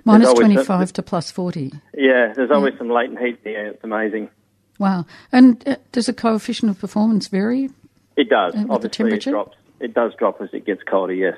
Minus 0.04 0.34
25 0.34 0.94
to 0.94 1.04
plus 1.04 1.32
40. 1.32 1.72
Yeah, 1.94 2.34
there's 2.36 2.52
always 2.52 2.74
yeah. 2.74 2.80
some 2.80 2.90
latent 2.90 3.20
heat 3.20 3.44
there. 3.44 3.68
It's 3.68 3.84
amazing. 3.84 4.30
Wow. 4.78 5.06
And 5.32 5.66
uh, 5.68 5.76
does 5.92 6.08
the 6.08 6.14
coefficient 6.14 6.72
of 6.72 6.80
performance 6.80 7.28
vary? 7.28 7.70
It 8.16 8.30
does. 8.30 8.56
Uh, 8.56 8.66
Obviously, 8.70 8.80
the 8.80 8.90
temperature? 8.90 9.30
It, 9.30 9.34
drops. 9.34 9.58
it 9.80 9.94
does 9.94 10.14
drop 10.16 10.42
as 10.42 10.50
it 10.54 10.66
gets 10.66 10.84
colder, 10.84 11.14
yes. 11.14 11.38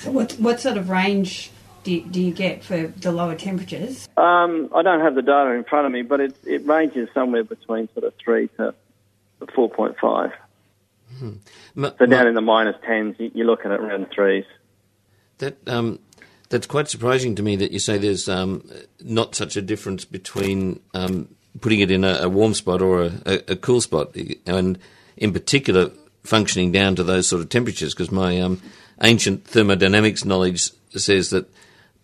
So 0.00 0.10
what, 0.10 0.32
what 0.34 0.60
sort 0.60 0.76
of 0.76 0.90
range 0.90 1.50
do, 1.84 2.00
do 2.02 2.20
you 2.20 2.32
get 2.32 2.64
for 2.64 2.88
the 2.88 3.12
lower 3.12 3.34
temperatures? 3.34 4.08
Um, 4.16 4.70
I 4.74 4.82
don't 4.82 5.00
have 5.00 5.14
the 5.14 5.22
data 5.22 5.50
in 5.52 5.64
front 5.64 5.86
of 5.86 5.92
me, 5.92 6.02
but 6.02 6.20
it, 6.20 6.36
it 6.44 6.66
ranges 6.66 7.08
somewhere 7.14 7.44
between 7.44 7.88
sort 7.94 8.04
of 8.04 8.14
3 8.16 8.48
to 8.56 8.74
4.5. 9.40 10.32
Hmm. 11.18 11.32
so 11.76 12.06
down 12.06 12.26
in 12.26 12.34
the 12.34 12.40
minus 12.40 12.76
10s, 12.86 13.30
you're 13.34 13.46
looking 13.46 13.70
at 13.70 13.80
around 13.80 14.10
threes. 14.10 14.44
That 15.38 15.56
um, 15.68 15.98
that's 16.48 16.66
quite 16.66 16.88
surprising 16.88 17.34
to 17.36 17.42
me 17.42 17.56
that 17.56 17.72
you 17.72 17.78
say 17.78 17.98
there's 17.98 18.28
um, 18.28 18.68
not 19.02 19.34
such 19.34 19.56
a 19.56 19.62
difference 19.62 20.04
between 20.04 20.80
um, 20.94 21.28
putting 21.60 21.80
it 21.80 21.90
in 21.90 22.04
a, 22.04 22.20
a, 22.22 22.28
warm 22.28 22.54
spot 22.54 22.82
or 22.82 23.04
a, 23.04 23.12
a, 23.26 23.52
a, 23.52 23.56
cool 23.56 23.80
spot, 23.80 24.14
and 24.46 24.78
in 25.16 25.32
particular 25.32 25.90
functioning 26.22 26.72
down 26.72 26.96
to 26.96 27.02
those 27.02 27.26
sort 27.26 27.42
of 27.42 27.48
temperatures. 27.48 27.94
Because 27.94 28.10
my 28.10 28.40
um, 28.40 28.60
ancient 29.02 29.44
thermodynamics 29.44 30.24
knowledge 30.24 30.70
says 30.90 31.30
that 31.30 31.48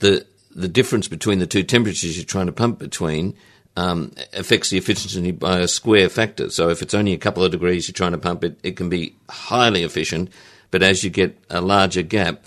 the 0.01 0.27
the 0.55 0.69
difference 0.69 1.09
between 1.09 1.39
the 1.39 1.47
two 1.47 1.63
temperatures 1.63 2.17
you're 2.17 2.27
trying 2.27 2.47
to 2.47 2.53
pump 2.53 2.79
between 2.79 3.35
um, 3.77 4.13
affects 4.35 4.71
the 4.71 4.77
efficiency 4.77 5.31
by 5.31 5.61
a 5.61 5.69
square 5.69 6.09
factor. 6.09 6.51
So 6.51 6.69
if 6.69 6.83
it's 6.83 6.95
only 6.95 7.13
a 7.13 7.19
couple 7.19 7.43
of 7.43 7.53
degrees 7.53 7.89
you're 7.89 7.95
trying 7.95 8.13
to 8.13 8.19
pump 8.19 8.45
it, 8.45 8.59
it 8.63 8.77
can 8.77 8.89
be 8.89 9.15
highly 9.31 9.83
efficient. 9.83 10.31
But 10.71 10.83
as 10.83 11.05
you 11.05 11.11
get 11.11 11.39
a 11.49 11.61
larger 11.61 12.03
gap, 12.03 12.45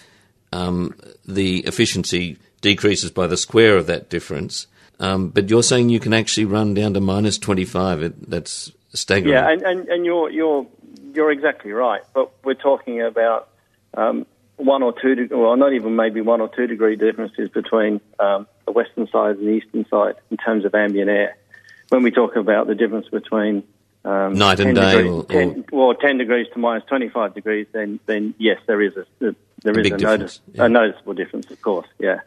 um, 0.56 0.96
the 1.26 1.60
efficiency 1.60 2.38
decreases 2.62 3.12
by 3.12 3.28
the 3.28 3.38
square 3.38 3.78
of 3.78 3.88
that 3.88 4.10
difference. 4.10 4.68
Um, 5.00 5.30
but 5.30 5.50
you're 5.50 5.64
saying 5.64 5.90
you 5.90 6.00
can 6.00 6.14
actually 6.14 6.46
run 6.46 6.74
down 6.74 6.94
to 6.94 7.02
minus 7.02 7.38
25. 7.38 8.04
It, 8.04 8.30
that's 8.30 8.72
staggering. 8.94 9.34
Yeah, 9.34 9.50
and, 9.50 9.62
and, 9.62 9.88
and, 9.90 10.06
you're, 10.06 10.30
you're, 10.32 10.66
you're 11.14 11.32
exactly 11.32 11.72
right. 11.72 12.02
But 12.14 12.32
we're 12.46 12.54
talking 12.54 13.02
about 13.02 13.50
um, 13.94 14.26
one 14.56 14.84
or 14.84 14.94
two, 15.00 15.16
de- 15.16 15.38
well, 15.38 15.56
not 15.58 15.74
even 15.74 15.96
maybe 15.96 16.22
one 16.22 16.40
or 16.40 16.48
two 16.48 16.68
degree 16.68 16.96
differences 16.96 17.50
between 17.50 18.00
um, 18.20 18.48
the 18.66 18.72
western 18.72 19.08
side 19.08 19.38
and 19.38 19.48
the 19.48 19.52
eastern 19.52 19.86
side 19.90 20.16
in 20.32 20.38
terms 20.38 20.64
of 20.64 20.74
ambient 20.74 21.10
air. 21.10 21.38
When 21.90 22.04
we 22.04 22.12
talk 22.12 22.36
about 22.36 22.68
the 22.68 22.76
difference 22.76 23.10
between 23.10 23.64
um, 24.06 24.34
night 24.34 24.60
and 24.60 24.76
day, 24.76 25.04
degrees, 25.04 25.12
or, 25.12 25.26
10, 25.26 25.66
well, 25.72 25.94
10 25.94 26.18
degrees 26.18 26.48
to 26.54 26.60
minus 26.60 26.86
25 26.86 27.34
degrees, 27.34 27.68
then, 27.74 28.00
then 28.06 28.34
yes, 28.38 28.60
there 28.66 28.82
is 28.82 28.94
a, 28.96 29.36
there 29.66 29.80
is 29.80 29.92
a, 29.92 29.98
notice, 29.98 30.42
yeah. 30.54 30.66
a, 30.66 30.70
noticeable 30.70 31.14
difference, 31.14 31.50
of 31.52 31.62
course. 31.62 31.88
Yeah. 32.00 32.22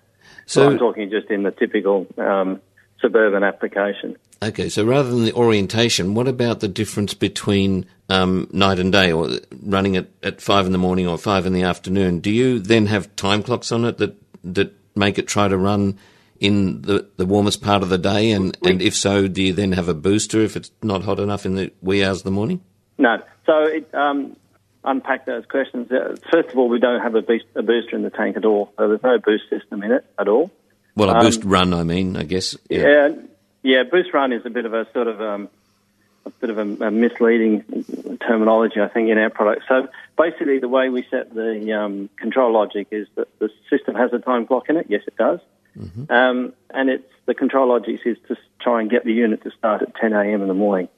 So, 0.46 0.62
so 0.62 0.70
I'm 0.70 0.78
talking 0.78 1.08
just 1.08 1.30
in 1.30 1.44
the 1.44 1.50
typical 1.50 2.06
um, 2.18 2.60
suburban 3.00 3.42
application. 3.44 4.16
Okay, 4.42 4.68
so 4.68 4.84
rather 4.84 5.10
than 5.10 5.24
the 5.24 5.32
orientation, 5.32 6.14
what 6.14 6.28
about 6.28 6.60
the 6.60 6.68
difference 6.68 7.14
between 7.14 7.86
um, 8.08 8.48
night 8.52 8.78
and 8.78 8.92
day, 8.92 9.12
or 9.12 9.30
running 9.62 9.94
it 9.94 10.12
at 10.22 10.40
five 10.40 10.66
in 10.66 10.72
the 10.72 10.78
morning 10.78 11.06
or 11.06 11.16
five 11.18 11.46
in 11.46 11.52
the 11.52 11.62
afternoon? 11.62 12.20
Do 12.20 12.30
you 12.30 12.58
then 12.58 12.86
have 12.86 13.14
time 13.16 13.42
clocks 13.42 13.72
on 13.72 13.84
it 13.84 13.98
that 13.98 14.16
that 14.44 14.72
make 14.96 15.18
it 15.18 15.26
try 15.26 15.48
to 15.48 15.56
run 15.56 15.98
in 16.40 16.82
the, 16.82 17.08
the 17.16 17.26
warmest 17.26 17.62
part 17.62 17.82
of 17.82 17.88
the 17.88 17.98
day? 17.98 18.30
And, 18.32 18.56
and 18.64 18.82
if 18.82 18.94
so, 18.94 19.28
do 19.28 19.42
you 19.42 19.52
then 19.52 19.72
have 19.72 19.88
a 19.88 19.94
booster 19.94 20.40
if 20.40 20.56
it's 20.56 20.70
not 20.82 21.02
hot 21.02 21.18
enough 21.18 21.46
in 21.46 21.54
the 21.54 21.72
wee 21.80 22.04
hours 22.04 22.18
of 22.18 22.24
the 22.24 22.30
morning? 22.30 22.62
No. 22.96 23.22
So 23.46 23.62
it, 23.64 23.92
um, 23.94 24.36
unpack 24.84 25.26
those 25.26 25.44
questions. 25.46 25.90
Uh, 25.90 26.16
first 26.30 26.50
of 26.50 26.58
all, 26.58 26.68
we 26.68 26.78
don't 26.78 27.00
have 27.00 27.14
a, 27.14 27.22
boost, 27.22 27.46
a, 27.54 27.62
booster 27.62 27.96
in 27.96 28.02
the 28.02 28.10
tank 28.10 28.36
at 28.36 28.44
all. 28.44 28.72
So 28.76 28.88
there's 28.88 29.02
no 29.02 29.18
boost 29.18 29.48
system 29.50 29.82
in 29.82 29.92
it 29.92 30.04
at 30.18 30.28
all. 30.28 30.50
Well, 30.94 31.10
a 31.10 31.14
um, 31.14 31.24
boost 31.24 31.44
run, 31.44 31.74
I 31.74 31.84
mean, 31.84 32.16
I 32.16 32.24
guess. 32.24 32.56
Yeah. 32.68 32.82
yeah, 32.82 33.08
yeah, 33.62 33.82
boost 33.84 34.12
run 34.12 34.32
is 34.32 34.44
a 34.44 34.50
bit 34.50 34.64
of 34.64 34.74
a 34.74 34.86
sort 34.92 35.08
of 35.08 35.20
um, 35.20 35.48
a 36.26 36.30
bit 36.30 36.50
of 36.50 36.58
a, 36.58 36.86
a, 36.86 36.90
misleading 36.90 37.64
terminology, 38.26 38.80
I 38.80 38.88
think, 38.88 39.08
in 39.08 39.18
our 39.18 39.30
product. 39.30 39.62
So 39.68 39.88
basically, 40.16 40.58
the 40.58 40.68
way 40.68 40.88
we 40.88 41.06
set 41.10 41.32
the 41.32 41.72
um, 41.72 42.10
control 42.16 42.52
logic 42.52 42.88
is 42.90 43.06
that 43.16 43.28
the 43.38 43.50
system 43.70 43.94
has 43.94 44.12
a 44.12 44.18
time 44.18 44.46
clock 44.46 44.68
in 44.68 44.76
it. 44.76 44.86
Yes, 44.88 45.02
it 45.06 45.16
does. 45.16 45.40
Mm-hmm. 45.78 46.12
Um, 46.12 46.52
and 46.70 46.90
it's 46.90 47.08
the 47.26 47.34
control 47.34 47.68
logic 47.68 48.00
is 48.04 48.16
to 48.26 48.36
try 48.60 48.80
and 48.80 48.90
get 48.90 49.04
the 49.04 49.12
unit 49.12 49.42
to 49.44 49.50
start 49.52 49.82
at 49.82 49.94
10 49.94 50.12
a.m. 50.12 50.42
in 50.42 50.48
the 50.48 50.54
morning. 50.54 50.88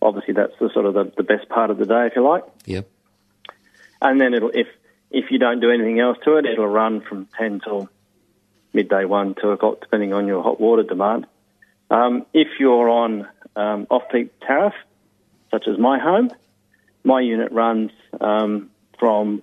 Obviously, 0.00 0.34
that's 0.34 0.52
the 0.60 0.70
sort 0.72 0.86
of 0.86 0.94
the, 0.94 1.12
the 1.16 1.24
best 1.24 1.48
part 1.48 1.70
of 1.70 1.78
the 1.78 1.86
day, 1.86 2.06
if 2.06 2.14
you 2.14 2.22
like. 2.22 2.44
Yep 2.66 2.88
and 4.00 4.20
then 4.20 4.34
it'll 4.34 4.50
if 4.50 4.66
if 5.10 5.30
you 5.30 5.38
don't 5.38 5.60
do 5.60 5.70
anything 5.70 6.00
else 6.00 6.18
to 6.24 6.36
it, 6.36 6.46
it'll 6.46 6.66
run 6.66 7.00
from 7.00 7.28
ten 7.38 7.60
till 7.60 7.88
midday, 8.72 9.04
one, 9.04 9.34
two 9.40 9.50
o'clock, 9.50 9.80
depending 9.80 10.12
on 10.12 10.26
your 10.26 10.42
hot 10.42 10.60
water 10.60 10.82
demand. 10.82 11.26
Um, 11.90 12.26
if 12.34 12.48
you're 12.60 12.88
on 12.88 13.26
um, 13.56 13.86
off-peak 13.90 14.38
tariff, 14.40 14.74
such 15.50 15.66
as 15.66 15.78
my 15.78 15.98
home, 15.98 16.30
my 17.02 17.20
unit 17.20 17.50
runs 17.52 17.90
um, 18.20 18.70
from 18.98 19.42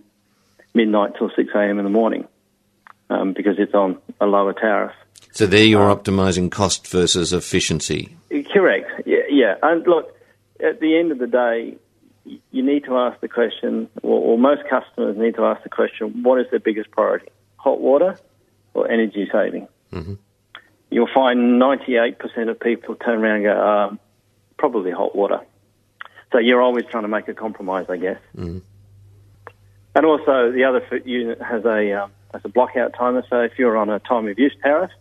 midnight 0.74 1.14
till 1.18 1.32
6 1.36 1.50
a.m. 1.56 1.80
in 1.80 1.84
the 1.86 1.90
morning 1.90 2.28
um, 3.10 3.34
because 3.34 3.56
it's 3.58 3.74
on 3.74 3.98
a 4.22 4.26
lower 4.26 4.54
tariff. 4.54 4.94
So 5.32 5.46
there 5.48 5.66
you're 5.66 5.94
optimizing 5.94 6.52
cost 6.52 6.88
versus 6.88 7.34
efficiency. 7.34 8.16
Correct. 8.54 8.90
Yeah, 9.06 9.18
yeah. 9.30 9.56
And 9.64 9.86
look, 9.88 10.16
at 10.60 10.80
the 10.80 10.98
end 10.98 11.12
of 11.12 11.18
the 11.18 11.28
day, 11.28 11.78
you 12.26 12.64
need 12.64 12.86
to 12.86 12.98
ask 12.98 13.20
the 13.22 13.28
question, 13.28 13.90
or, 14.02 14.20
or 14.20 14.38
most 14.38 14.62
customers 14.70 15.18
need 15.18 15.36
to 15.36 15.46
ask 15.46 15.64
the 15.64 15.70
question, 15.70 16.24
what 16.24 16.40
is 16.40 16.48
their 16.50 16.60
biggest 16.60 16.92
priority, 16.92 17.28
hot 17.58 17.80
water 17.80 18.18
or 18.74 18.90
energy 18.90 19.30
saving? 19.32 19.68
Mm-hmm. 19.92 20.16
You'll 20.90 21.10
find 21.14 21.62
98% 21.62 22.50
of 22.50 22.60
people 22.60 22.96
turn 22.96 23.20
around 23.20 23.36
and 23.38 23.46
go, 23.46 23.68
um, 23.68 24.00
probably 24.58 24.92
hot 24.92 25.16
water. 25.16 25.42
So 26.32 26.40
you're 26.40 26.62
always 26.62 26.86
trying 26.90 27.04
to 27.04 27.08
make 27.08 27.28
a 27.28 27.34
compromise, 27.34 27.86
I 27.90 27.98
guess. 27.98 28.20
Mm-hmm. 28.36 28.60
And 29.96 30.06
also, 30.06 30.52
the 30.52 30.66
other 30.66 31.02
unit 31.06 31.42
has 31.42 31.64
a 31.64 32.04
um, 32.04 32.12
has 32.34 32.42
a 32.44 32.50
blockout 32.50 32.98
timer. 32.98 33.24
So 33.30 33.40
if 33.42 33.54
you're 33.58 33.78
on 33.78 33.90
a 33.90 34.00
time 34.00 34.28
of 34.28 34.38
use 34.38 34.56
tariff, 34.62 34.92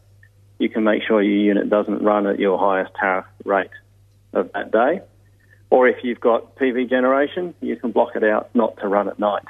you 0.59 0.69
can 0.69 0.85
make 0.85 1.03
sure 1.03 1.21
your 1.21 1.37
unit 1.37 1.69
doesn't 1.69 2.03
run 2.03 2.29
at 2.29 2.39
your 2.39 2.59
highest 2.59 2.95
tariff 2.95 3.27
rate 3.45 3.71
of 4.33 4.53
that 4.53 4.71
day. 4.71 5.01
Or 5.75 5.89
if 5.89 6.05
you've 6.05 6.21
got 6.21 6.55
PV 6.55 6.89
generation, 6.89 7.53
you 7.61 7.75
can 7.75 7.91
block 7.91 8.15
it 8.15 8.23
out 8.23 8.49
not 8.55 8.77
to 8.77 8.87
run 8.87 9.09
at 9.09 9.19
night. 9.19 9.43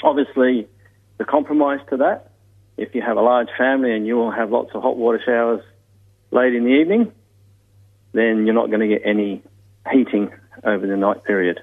Obviously, 0.00 0.68
the 1.16 1.24
compromise 1.24 1.80
to 1.90 1.96
that, 1.96 2.30
if 2.76 2.94
you 2.94 3.02
have 3.02 3.16
a 3.16 3.20
large 3.20 3.48
family 3.58 3.96
and 3.96 4.06
you 4.06 4.14
will 4.14 4.30
have 4.30 4.52
lots 4.52 4.70
of 4.74 4.82
hot 4.82 4.96
water 4.96 5.20
showers 5.26 5.60
late 6.30 6.54
in 6.54 6.62
the 6.62 6.70
evening, 6.70 7.10
then 8.12 8.46
you're 8.46 8.54
not 8.54 8.68
going 8.68 8.78
to 8.78 8.86
get 8.86 9.02
any 9.04 9.42
heating 9.90 10.30
over 10.62 10.86
the 10.86 10.96
night 10.96 11.24
period. 11.24 11.62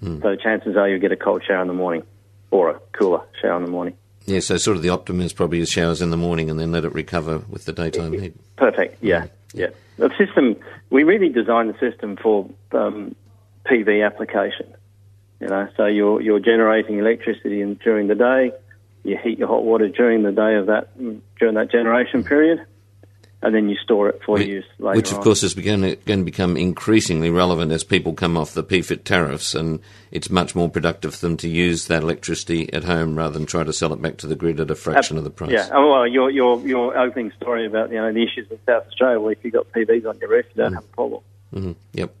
Hmm. 0.00 0.22
So 0.22 0.34
chances 0.34 0.74
are 0.78 0.88
you'll 0.88 0.98
get 0.98 1.12
a 1.12 1.16
cold 1.16 1.42
shower 1.46 1.60
in 1.60 1.68
the 1.68 1.74
morning 1.74 2.02
or 2.50 2.70
a 2.70 2.80
cooler 2.92 3.20
shower 3.42 3.58
in 3.58 3.64
the 3.66 3.70
morning. 3.70 3.94
Yeah, 4.24 4.40
so 4.40 4.56
sort 4.56 4.78
of 4.78 4.82
the 4.82 4.88
optimum 4.88 5.20
is 5.20 5.34
probably 5.34 5.62
showers 5.66 6.00
in 6.00 6.08
the 6.08 6.16
morning 6.16 6.48
and 6.48 6.58
then 6.58 6.72
let 6.72 6.86
it 6.86 6.94
recover 6.94 7.42
with 7.50 7.66
the 7.66 7.74
daytime 7.74 8.14
heat. 8.14 8.56
Perfect. 8.56 9.02
Yeah, 9.02 9.26
yeah. 9.56 9.68
The 9.96 10.10
system 10.18 10.56
we 10.90 11.02
really 11.02 11.30
designed 11.30 11.74
the 11.74 11.78
system 11.78 12.16
for 12.16 12.48
um, 12.72 13.16
PV 13.64 14.04
application. 14.04 14.72
You 15.40 15.48
know, 15.48 15.68
so 15.76 15.86
you're 15.86 16.20
you're 16.20 16.40
generating 16.40 16.98
electricity 16.98 17.60
in, 17.60 17.74
during 17.74 18.06
the 18.06 18.14
day. 18.14 18.52
You 19.02 19.16
heat 19.16 19.38
your 19.38 19.48
hot 19.48 19.64
water 19.64 19.88
during 19.88 20.22
the 20.22 20.32
day 20.32 20.56
of 20.56 20.66
that 20.66 20.96
during 21.38 21.54
that 21.54 21.70
generation 21.70 22.22
period, 22.22 22.64
and 23.42 23.54
then 23.54 23.68
you 23.68 23.76
store 23.76 24.08
it 24.08 24.20
for 24.24 24.34
Which- 24.38 24.48
use 24.48 24.64
later 24.78 24.96
Which, 24.96 25.10
of 25.12 25.18
on. 25.18 25.22
course, 25.24 25.42
is 25.42 25.54
begun, 25.54 25.80
going 25.82 26.20
to 26.20 26.24
become 26.24 26.56
increasingly 26.56 27.30
relevant 27.30 27.70
as 27.70 27.84
people 27.84 28.14
come 28.14 28.36
off 28.36 28.54
the 28.54 28.64
PFIT 28.64 29.04
tariffs, 29.04 29.54
and 29.54 29.80
it's 30.10 30.30
much 30.30 30.54
more 30.54 30.68
productive 30.70 31.14
for 31.14 31.20
them 31.26 31.36
to 31.38 31.48
use 31.48 31.86
that 31.86 32.02
electricity 32.02 32.72
at 32.72 32.84
home 32.84 33.16
rather 33.16 33.34
than 33.34 33.46
try 33.46 33.62
to 33.62 33.72
sell 33.72 33.92
it 33.92 34.00
back 34.02 34.16
to 34.18 34.26
the 34.26 34.34
grid 34.36 34.58
at 34.58 34.70
a 34.70 34.74
fraction 34.74 35.18
of 35.18 35.24
the 35.24 35.30
price. 35.30 35.50
Yeah. 35.52 35.68
Oh, 35.72 35.90
well, 35.92 36.06
your 36.06 36.30
your 36.30 36.58
your 36.66 36.96
opening 36.98 37.30
story 37.40 37.66
about 37.66 37.90
you 37.90 37.96
know 37.96 38.12
the 38.12 38.22
issues 38.22 38.50
in 38.50 38.58
South 38.66 38.86
Australia. 38.86 39.20
Well, 39.20 39.30
if 39.30 39.38
you've 39.44 39.52
got 39.52 39.70
PVs 39.72 40.06
on 40.08 40.18
your 40.18 40.30
roof, 40.30 40.46
you 40.54 40.62
don't 40.62 40.72
have 40.74 40.84
a 40.84 40.94
problem. 40.94 41.22
hmm 41.52 41.72
Yep. 41.92 42.14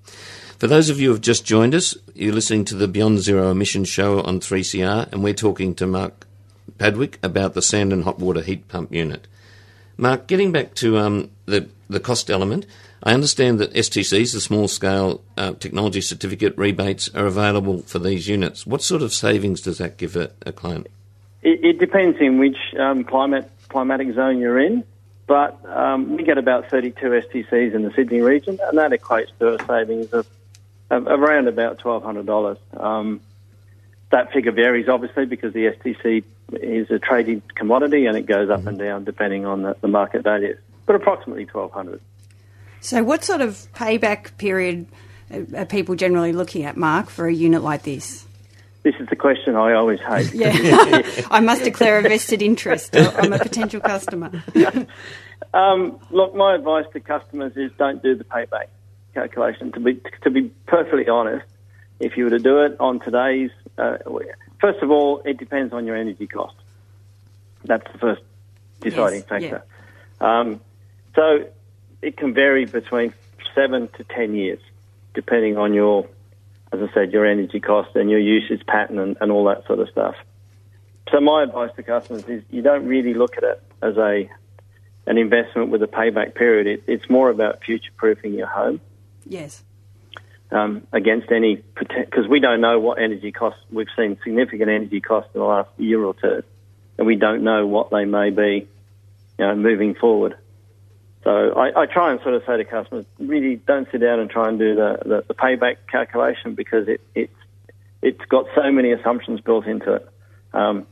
For 0.58 0.66
those 0.68 0.88
of 0.88 0.98
you 1.00 1.08
who 1.08 1.12
have 1.14 1.20
just 1.22 1.44
joined 1.44 1.74
us, 1.74 1.94
you're 2.14 2.32
listening 2.32 2.64
to 2.66 2.74
the 2.74 2.88
Beyond 2.88 3.18
Zero 3.18 3.50
Emissions 3.50 3.88
show 3.90 4.22
on 4.22 4.40
3CR, 4.40 5.12
and 5.12 5.22
we're 5.22 5.34
talking 5.34 5.74
to 5.74 5.86
Mark 5.86 6.26
Padwick 6.78 7.18
about 7.22 7.52
the 7.54 7.60
Sanden 7.60 8.02
hot 8.02 8.18
water 8.18 8.40
heat 8.40 8.66
pump 8.68 8.92
unit. 8.92 9.26
Mark, 9.98 10.26
getting 10.26 10.52
back 10.52 10.74
to 10.76 10.98
um, 10.98 11.30
the 11.46 11.68
the 11.88 12.00
cost 12.00 12.30
element, 12.30 12.66
I 13.02 13.14
understand 13.14 13.60
that 13.60 13.72
STCs, 13.72 14.32
the 14.32 14.40
small 14.40 14.68
scale 14.68 15.22
uh, 15.36 15.52
technology 15.52 16.00
certificate 16.00 16.56
rebates, 16.56 17.08
are 17.14 17.26
available 17.26 17.82
for 17.82 17.98
these 17.98 18.26
units. 18.26 18.66
What 18.66 18.82
sort 18.82 19.02
of 19.02 19.12
savings 19.12 19.60
does 19.60 19.78
that 19.78 19.96
give 19.96 20.16
a, 20.16 20.30
a 20.44 20.52
client? 20.52 20.88
It, 21.42 21.64
it 21.64 21.78
depends 21.78 22.18
in 22.20 22.38
which 22.38 22.56
um, 22.78 23.04
climate 23.04 23.50
climatic 23.68 24.14
zone 24.14 24.38
you're 24.38 24.58
in, 24.58 24.84
but 25.26 25.58
um, 25.66 26.16
we 26.16 26.24
get 26.24 26.38
about 26.38 26.68
32 26.70 27.06
STCs 27.06 27.74
in 27.74 27.82
the 27.82 27.92
Sydney 27.92 28.20
region, 28.20 28.58
and 28.62 28.78
that 28.78 28.90
equates 28.90 29.30
to 29.38 29.54
a 29.54 29.64
savings 29.66 30.12
of, 30.12 30.26
of 30.90 31.06
around 31.06 31.48
about 31.48 31.78
$1,200. 31.78 32.58
Um, 32.80 33.20
that 34.10 34.32
figure 34.32 34.52
varies 34.52 34.88
obviously 34.88 35.26
because 35.26 35.52
the 35.52 35.66
STC 35.66 36.24
is 36.52 36.90
a 36.90 36.98
traded 36.98 37.54
commodity 37.54 38.06
and 38.06 38.16
it 38.16 38.26
goes 38.26 38.50
up 38.50 38.66
and 38.66 38.78
down 38.78 39.04
depending 39.04 39.44
on 39.46 39.62
the, 39.62 39.76
the 39.80 39.88
market 39.88 40.22
value, 40.22 40.56
but 40.86 40.96
approximately 40.96 41.44
1,200. 41.44 42.00
So, 42.80 43.02
what 43.02 43.24
sort 43.24 43.40
of 43.40 43.66
payback 43.74 44.36
period 44.38 44.86
are 45.30 45.46
are 45.56 45.66
people 45.66 45.94
generally 45.96 46.32
looking 46.32 46.64
at, 46.64 46.76
Mark, 46.76 47.10
for 47.10 47.26
a 47.26 47.34
unit 47.34 47.62
like 47.62 47.82
this? 47.82 48.26
This 48.84 48.94
is 49.00 49.08
the 49.08 49.16
question 49.16 49.56
I 49.56 49.72
always 49.72 49.98
hate. 49.98 50.32
Yeah, 50.32 50.52
I 51.30 51.40
must 51.40 51.64
declare 51.64 51.98
a 51.98 52.02
vested 52.02 52.40
interest. 52.40 52.96
I'm 52.96 53.32
a 53.32 53.38
potential 53.38 53.80
customer. 53.80 54.30
Um, 55.52 55.98
look, 56.10 56.34
my 56.34 56.54
advice 56.54 56.84
to 56.92 57.00
customers 57.00 57.52
is 57.56 57.70
don't 57.78 58.02
do 58.02 58.14
the 58.14 58.24
payback 58.24 58.66
calculation. 59.14 59.72
To 59.72 59.80
be 59.80 60.00
to 60.22 60.30
be 60.30 60.50
perfectly 60.66 61.08
honest, 61.08 61.46
if 62.00 62.16
you 62.16 62.24
were 62.24 62.30
to 62.30 62.38
do 62.38 62.62
it 62.62 62.76
on 62.78 63.00
today's, 63.00 63.50
uh, 63.78 63.98
first 64.60 64.82
of 64.82 64.90
all, 64.90 65.22
it 65.24 65.38
depends 65.38 65.72
on 65.72 65.86
your 65.86 65.96
energy 65.96 66.26
cost. 66.26 66.56
That's 67.64 67.90
the 67.92 67.98
first 67.98 68.22
deciding 68.80 69.20
Yes, 69.20 69.28
factor. 69.28 69.64
Um, 70.20 70.60
so 71.14 71.46
it 72.02 72.16
can 72.16 72.34
vary 72.34 72.64
between 72.64 73.14
seven 73.54 73.88
to 73.96 74.04
ten 74.04 74.34
years, 74.34 74.60
depending 75.14 75.56
on 75.56 75.74
your, 75.74 76.06
as 76.72 76.80
I 76.80 76.92
said, 76.92 77.12
your 77.12 77.26
energy 77.26 77.60
cost 77.60 77.96
and 77.96 78.10
your 78.10 78.20
usage 78.20 78.64
pattern 78.66 78.98
and, 78.98 79.16
and 79.20 79.32
all 79.32 79.44
that 79.46 79.66
sort 79.66 79.80
of 79.80 79.88
stuff. 79.88 80.14
So 81.10 81.20
my 81.20 81.42
advice 81.44 81.70
to 81.76 81.82
customers 81.82 82.24
is 82.24 82.42
you 82.50 82.62
don't 82.62 82.86
really 82.86 83.14
look 83.14 83.36
at 83.36 83.44
it 83.44 83.62
as 83.82 83.96
a 83.96 84.28
an 85.08 85.18
investment 85.18 85.70
with 85.70 85.82
a 85.84 85.86
payback 85.86 86.34
period. 86.34 86.66
It, 86.66 86.82
it's 86.88 87.08
more 87.08 87.30
about 87.30 87.62
future 87.62 87.92
proofing 87.96 88.34
your 88.34 88.48
home 88.48 88.80
Yes. 89.26 89.64
Um, 90.50 90.86
against 90.92 91.30
any 91.30 91.62
because 91.78 92.28
we 92.28 92.40
don't 92.40 92.60
know 92.60 92.78
what 92.78 93.00
energy 93.00 93.32
costs. 93.32 93.60
We've 93.70 93.88
seen 93.96 94.18
significant 94.22 94.70
energy 94.70 95.00
costs 95.00 95.30
in 95.34 95.40
the 95.40 95.46
last 95.46 95.70
year 95.76 96.02
or 96.02 96.14
two, 96.14 96.42
and 96.98 97.06
we 97.06 97.16
don't 97.16 97.42
know 97.42 97.66
what 97.66 97.90
they 97.90 98.04
may 98.04 98.30
be, 98.30 98.68
you 99.38 99.44
know, 99.44 99.54
moving 99.56 99.94
forward. 99.94 100.36
So 101.24 101.52
I, 101.54 101.82
I 101.82 101.86
try 101.86 102.12
and 102.12 102.20
sort 102.20 102.34
of 102.34 102.44
say 102.46 102.56
to 102.56 102.64
customers, 102.64 103.04
really 103.18 103.56
don't 103.56 103.88
sit 103.90 104.00
down 104.00 104.20
and 104.20 104.30
try 104.30 104.48
and 104.48 104.60
do 104.60 104.76
the, 104.76 104.98
the, 105.04 105.24
the 105.26 105.34
payback 105.34 105.78
calculation 105.90 106.54
because 106.54 106.86
it, 106.86 107.00
it's 107.16 107.34
it's 108.00 108.24
got 108.28 108.46
so 108.54 108.70
many 108.70 108.92
assumptions 108.92 109.40
built 109.40 109.66
into 109.66 109.94
it. 109.94 110.08
Um, 110.52 110.86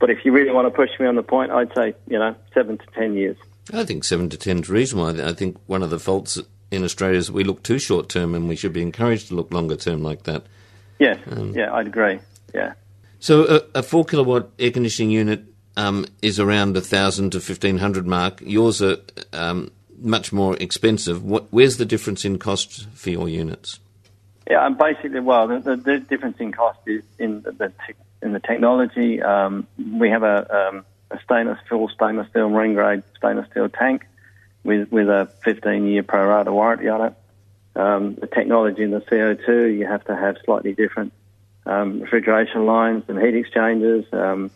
but 0.00 0.08
if 0.08 0.24
you 0.24 0.32
really 0.32 0.50
want 0.50 0.66
to 0.66 0.70
push 0.70 0.88
me 0.98 1.06
on 1.06 1.16
the 1.16 1.22
point, 1.22 1.52
I'd 1.52 1.74
say 1.74 1.94
you 2.08 2.18
know 2.18 2.34
seven 2.54 2.78
to 2.78 2.86
ten 2.94 3.14
years. 3.14 3.36
I 3.72 3.84
think 3.84 4.04
seven 4.04 4.30
to 4.30 4.38
ten 4.38 4.60
is 4.60 4.70
reasonable. 4.70 5.22
I 5.22 5.28
I 5.28 5.32
think 5.34 5.58
one 5.66 5.82
of 5.82 5.90
the 5.90 5.98
faults 5.98 6.40
in 6.72 6.82
Australia 6.82 7.18
is 7.18 7.30
we 7.30 7.44
look 7.44 7.62
too 7.62 7.78
short 7.78 8.08
term, 8.08 8.34
and 8.34 8.48
we 8.48 8.56
should 8.56 8.72
be 8.72 8.82
encouraged 8.82 9.28
to 9.28 9.34
look 9.34 9.52
longer 9.52 9.76
term 9.76 10.02
like 10.02 10.24
that. 10.24 10.44
Yeah, 10.98 11.18
yeah, 11.52 11.72
I'd 11.72 11.86
agree. 11.86 12.18
Yeah. 12.54 12.72
So 13.20 13.62
a, 13.74 13.78
a 13.78 13.82
four 13.82 14.04
kilowatt 14.04 14.50
air 14.58 14.70
conditioning 14.70 15.10
unit 15.10 15.44
um, 15.76 16.06
is 16.22 16.40
around 16.40 16.76
a 16.76 16.80
thousand 16.80 17.30
to 17.32 17.40
fifteen 17.40 17.78
hundred 17.78 18.06
mark. 18.06 18.40
Yours 18.40 18.82
are 18.82 18.96
um, 19.32 19.70
much 20.00 20.32
more 20.32 20.56
expensive. 20.56 21.22
What, 21.22 21.46
where's 21.50 21.76
the 21.76 21.84
difference 21.84 22.24
in 22.24 22.38
cost 22.38 22.88
for 22.94 23.10
your 23.10 23.28
units? 23.28 23.78
Yeah, 24.50 24.66
and 24.66 24.76
basically, 24.76 25.20
well, 25.20 25.46
the, 25.46 25.60
the, 25.60 25.76
the 25.76 25.98
difference 25.98 26.38
in 26.40 26.52
cost 26.52 26.80
is 26.86 27.04
in 27.18 27.42
the, 27.42 27.52
the 27.52 27.68
te- 27.68 27.94
in 28.22 28.32
the 28.32 28.40
technology. 28.40 29.22
Um, 29.22 29.66
we 29.98 30.10
have 30.10 30.24
a, 30.24 30.68
um, 30.68 30.84
a 31.10 31.20
stainless 31.24 31.58
steel, 31.66 31.88
stainless 31.88 32.28
steel 32.30 32.48
marine 32.48 32.74
grade 32.74 33.02
stainless 33.16 33.48
steel 33.50 33.68
tank 33.68 34.06
with 34.64 34.90
with 34.90 35.08
a 35.08 35.30
15 35.44 35.86
year 35.86 36.02
pro 36.02 36.26
rata 36.26 36.52
warranty 36.52 36.88
on 36.88 37.06
it. 37.06 37.14
Um, 37.74 38.14
the 38.16 38.26
technology 38.26 38.82
in 38.82 38.90
the 38.90 39.00
CO2, 39.00 39.78
you 39.78 39.86
have 39.86 40.04
to 40.04 40.14
have 40.14 40.36
slightly 40.44 40.74
different 40.74 41.12
um, 41.64 42.00
refrigeration 42.00 42.66
lines 42.66 43.04
and 43.08 43.18
heat 43.18 43.34
exchangers. 43.34 44.04
Um, 44.12 44.50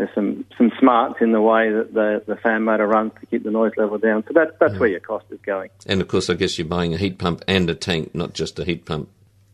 there's 0.00 0.14
some, 0.14 0.46
some 0.56 0.72
smarts 0.78 1.20
in 1.20 1.32
the 1.32 1.42
way 1.42 1.70
that 1.70 1.92
the, 1.92 2.22
the 2.26 2.36
fan 2.36 2.62
motor 2.62 2.86
runs 2.86 3.12
to 3.20 3.26
keep 3.26 3.44
the 3.44 3.50
noise 3.50 3.72
level 3.76 3.98
down. 3.98 4.24
So 4.26 4.32
that, 4.32 4.58
that's 4.58 4.78
where 4.78 4.88
your 4.88 5.00
cost 5.00 5.26
is 5.30 5.38
going. 5.44 5.68
And 5.86 6.00
of 6.00 6.08
course, 6.08 6.30
I 6.30 6.34
guess 6.34 6.58
you're 6.58 6.66
buying 6.66 6.94
a 6.94 6.96
heat 6.96 7.18
pump 7.18 7.44
and 7.46 7.68
a 7.68 7.74
tank, 7.74 8.14
not 8.14 8.32
just 8.32 8.58
a 8.58 8.64
heat 8.64 8.86
pump. 8.86 9.10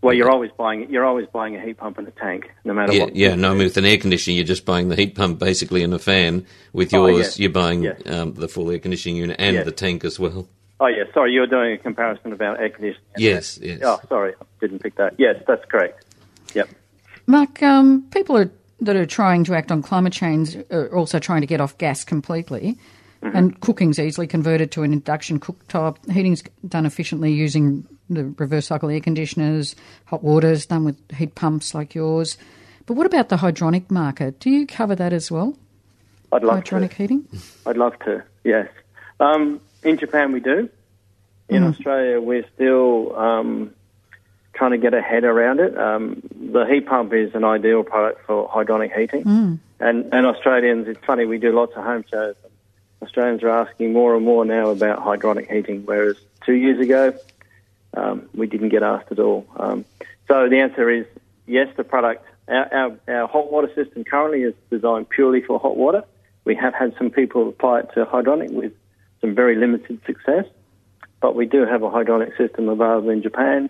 Well, 0.06 0.14
you're 0.14 0.30
always 0.30 0.50
buying 0.56 0.88
you're 0.90 1.04
always 1.04 1.26
buying 1.26 1.56
a 1.56 1.60
heat 1.60 1.76
pump 1.78 1.98
and 1.98 2.06
a 2.08 2.12
tank, 2.12 2.50
no 2.64 2.72
matter 2.74 2.92
Yeah, 2.92 3.04
what. 3.04 3.16
yeah. 3.16 3.34
No, 3.34 3.50
I 3.50 3.54
mean, 3.54 3.64
with 3.64 3.76
an 3.76 3.84
air 3.84 3.98
conditioner, 3.98 4.36
you're 4.36 4.44
just 4.44 4.64
buying 4.64 4.88
the 4.88 4.96
heat 4.96 5.14
pump 5.14 5.38
basically 5.38 5.82
and 5.82 5.92
a 5.92 5.98
fan. 5.98 6.46
With 6.72 6.94
Oh, 6.94 7.06
yours, 7.06 7.38
you're 7.38 7.50
buying 7.50 7.82
Yeah. 7.82 7.94
um, 8.06 8.34
the 8.34 8.48
full 8.48 8.70
air 8.70 8.78
conditioning 8.78 9.16
unit 9.16 9.36
and 9.38 9.56
Yeah. 9.56 9.62
the 9.64 9.72
tank 9.72 10.04
as 10.04 10.18
well. 10.18 10.48
Oh 10.78 10.86
yeah, 10.86 11.04
sorry, 11.14 11.32
you 11.32 11.40
were 11.40 11.46
doing 11.46 11.72
a 11.72 11.78
comparison 11.78 12.32
about 12.32 12.60
air 12.60 12.68
conditioning. 12.70 13.02
Yes, 13.18 13.58
yes. 13.62 13.80
Oh, 13.82 13.98
sorry, 14.08 14.34
I 14.40 14.44
didn't 14.60 14.80
pick 14.82 14.94
that. 14.96 15.14
Yes, 15.18 15.42
that's 15.46 15.64
correct. 15.64 16.04
Yep. 16.54 16.68
Mark, 17.26 17.62
um, 17.62 18.04
people 18.12 18.36
are, 18.36 18.50
that 18.82 18.94
are 18.94 19.06
trying 19.06 19.42
to 19.44 19.54
act 19.54 19.72
on 19.72 19.82
climate 19.82 20.12
change 20.12 20.56
are 20.70 20.94
also 20.94 21.18
trying 21.18 21.40
to 21.40 21.46
get 21.46 21.60
off 21.60 21.76
gas 21.78 22.04
completely. 22.04 22.76
And 23.22 23.58
cooking's 23.60 23.98
easily 23.98 24.28
converted 24.28 24.70
to 24.72 24.84
an 24.84 24.92
induction 24.92 25.40
cooktop. 25.40 25.96
Heating's 26.12 26.44
done 26.68 26.86
efficiently 26.86 27.32
using 27.32 27.84
the 28.08 28.24
reverse 28.38 28.66
cycle 28.66 28.90
air 28.90 29.00
conditioners. 29.00 29.74
Hot 30.06 30.22
water's 30.22 30.66
done 30.66 30.84
with 30.84 30.96
heat 31.12 31.34
pumps 31.34 31.74
like 31.74 31.94
yours. 31.94 32.36
But 32.86 32.94
what 32.94 33.06
about 33.06 33.28
the 33.28 33.36
hydronic 33.36 33.90
market? 33.90 34.38
Do 34.40 34.50
you 34.50 34.66
cover 34.66 34.94
that 34.94 35.12
as 35.12 35.30
well? 35.30 35.56
I'd 36.32 36.44
love 36.44 36.62
hydronic 36.64 36.92
heating? 36.92 37.26
I'd 37.66 37.76
love 37.76 37.98
to. 38.00 38.22
Yes. 38.44 38.68
Um, 39.20 39.60
in 39.82 39.98
Japan, 39.98 40.32
we 40.32 40.40
do. 40.40 40.68
In 41.48 41.62
Mm. 41.62 41.70
Australia, 41.70 42.20
we're 42.20 42.44
still 42.54 43.16
um, 43.16 43.70
trying 44.54 44.72
to 44.72 44.78
get 44.78 44.94
a 44.94 45.00
head 45.00 45.24
around 45.24 45.60
it. 45.60 45.76
Um, 45.78 46.22
the 46.34 46.64
heat 46.66 46.86
pump 46.86 47.12
is 47.12 47.34
an 47.34 47.44
ideal 47.44 47.84
product 47.84 48.26
for 48.26 48.48
hydronic 48.48 48.96
heating, 48.96 49.22
Mm. 49.24 49.58
and 49.80 50.08
and 50.12 50.26
Australians. 50.26 50.88
It's 50.88 51.04
funny 51.06 51.24
we 51.24 51.38
do 51.38 51.52
lots 51.52 51.72
of 51.76 51.84
home 51.84 52.04
shows. 52.10 52.34
Australians 53.02 53.42
are 53.44 53.50
asking 53.50 53.92
more 53.92 54.16
and 54.16 54.24
more 54.24 54.44
now 54.44 54.70
about 54.70 55.04
hydronic 55.04 55.50
heating, 55.52 55.82
whereas 55.84 56.16
two 56.44 56.54
years 56.54 56.80
ago 56.80 57.14
um, 57.96 58.28
we 58.34 58.46
didn't 58.46 58.68
get 58.68 58.82
asked 58.82 59.10
at 59.10 59.18
all. 59.18 59.46
Um, 59.56 59.84
so 60.28 60.48
the 60.48 60.58
answer 60.58 60.88
is 60.90 61.06
yes. 61.46 61.68
The 61.76 61.84
product, 61.84 62.24
our, 62.48 62.74
our, 62.74 62.98
our 63.08 63.28
hot 63.28 63.50
water 63.50 63.70
system 63.74 64.04
currently 64.04 64.42
is 64.42 64.54
designed 64.70 65.08
purely 65.08 65.42
for 65.42 65.58
hot 65.58 65.76
water. 65.76 66.04
We 66.44 66.54
have 66.54 66.74
had 66.74 66.94
some 66.96 67.10
people 67.10 67.48
apply 67.48 67.80
it 67.80 67.88
to 67.94 68.04
hydronic 68.04 68.52
with 68.52 68.72
some 69.20 69.34
very 69.34 69.56
limited 69.56 70.00
success, 70.06 70.44
but 71.20 71.34
we 71.34 71.46
do 71.46 71.66
have 71.66 71.82
a 71.82 71.90
hydronic 71.90 72.36
system 72.36 72.68
available 72.68 73.10
in 73.10 73.22
Japan. 73.22 73.68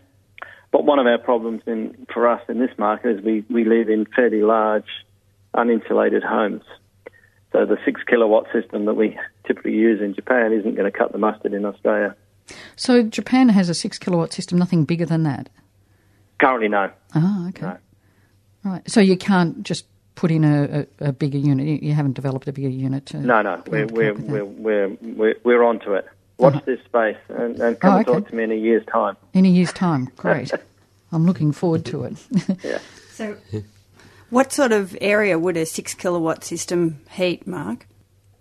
But 0.73 0.85
one 0.85 0.99
of 0.99 1.07
our 1.07 1.19
problems 1.19 1.63
in, 1.67 2.07
for 2.13 2.29
us 2.29 2.43
in 2.49 2.59
this 2.59 2.77
market 2.77 3.19
is 3.19 3.25
we, 3.25 3.45
we 3.49 3.65
live 3.65 3.89
in 3.89 4.05
fairly 4.05 4.43
large, 4.43 4.89
uninsulated 5.55 6.23
homes. 6.23 6.65
So 7.53 7.65
the 7.65 7.79
six 7.85 8.03
kilowatt 8.03 8.47
system 8.53 8.85
that 8.85 8.95
we 8.95 9.19
typically 9.47 9.73
use 9.73 10.03
in 10.03 10.15
Japan 10.15 10.53
isn't 10.53 10.75
going 10.75 10.91
to 10.91 10.97
cut 10.97 11.13
the 11.13 11.19
mustard 11.19 11.55
in 11.55 11.65
Australia. 11.65 12.15
So 12.77 13.03
Japan 13.03 13.49
has 13.51 13.69
a 13.69 13.75
six 13.75 13.99
kilowatt 13.99 14.33
system, 14.33 14.59
nothing 14.59 14.85
bigger 14.85 15.07
than 15.07 15.23
that. 15.25 15.49
Currently, 16.39 16.69
no. 16.69 16.91
Ah, 17.15 17.49
okay. 17.49 17.73
Right. 18.65 18.89
So 18.91 19.01
you 19.01 19.17
can't 19.17 19.63
just 19.63 19.87
put 20.15 20.31
in 20.31 20.45
a, 20.45 20.87
a, 21.01 21.09
a 21.09 21.13
bigger 21.13 21.39
unit. 21.39 21.67
You- 21.67 21.79
You 21.89 21.95
haven't 21.95 22.13
developed 22.15 22.49
a 22.49 22.53
bigger 22.53 22.69
unit 22.69 23.07
to. 23.07 23.19
No, 23.19 23.43
no, 23.43 23.63
we're 23.67 23.87
we're 23.87 24.15
we're 24.15 24.45
we're 24.45 24.89
we're, 25.01 25.35
we're 25.45 25.63
onto 25.63 25.95
it. 25.95 26.07
Watch 26.39 26.63
this 26.67 26.81
space 26.85 27.17
and, 27.31 27.59
and 27.61 27.81
come 27.81 27.95
Oh, 27.95 27.97
and 27.99 28.07
talk 28.07 28.29
to 28.29 28.35
me 28.35 28.45
in 28.45 28.51
a 28.53 28.55
year's 28.57 28.85
time. 28.87 29.17
In 29.33 29.47
a 29.47 29.49
year's 29.49 29.73
time. 29.73 30.11
Great. 30.17 30.53
I'm 31.11 31.25
looking 31.25 31.51
forward 31.53 31.87
to 31.87 32.05
it. 32.05 32.17
Yeah. 32.63 32.79
So, 33.13 33.37
what 34.29 34.53
sort 34.53 34.73
of 34.73 34.95
area 35.01 35.39
would 35.39 35.57
a 35.57 35.65
six 35.65 35.95
kilowatt 35.95 36.45
system 36.45 37.01
heat, 37.11 37.47
Mark? 37.47 37.87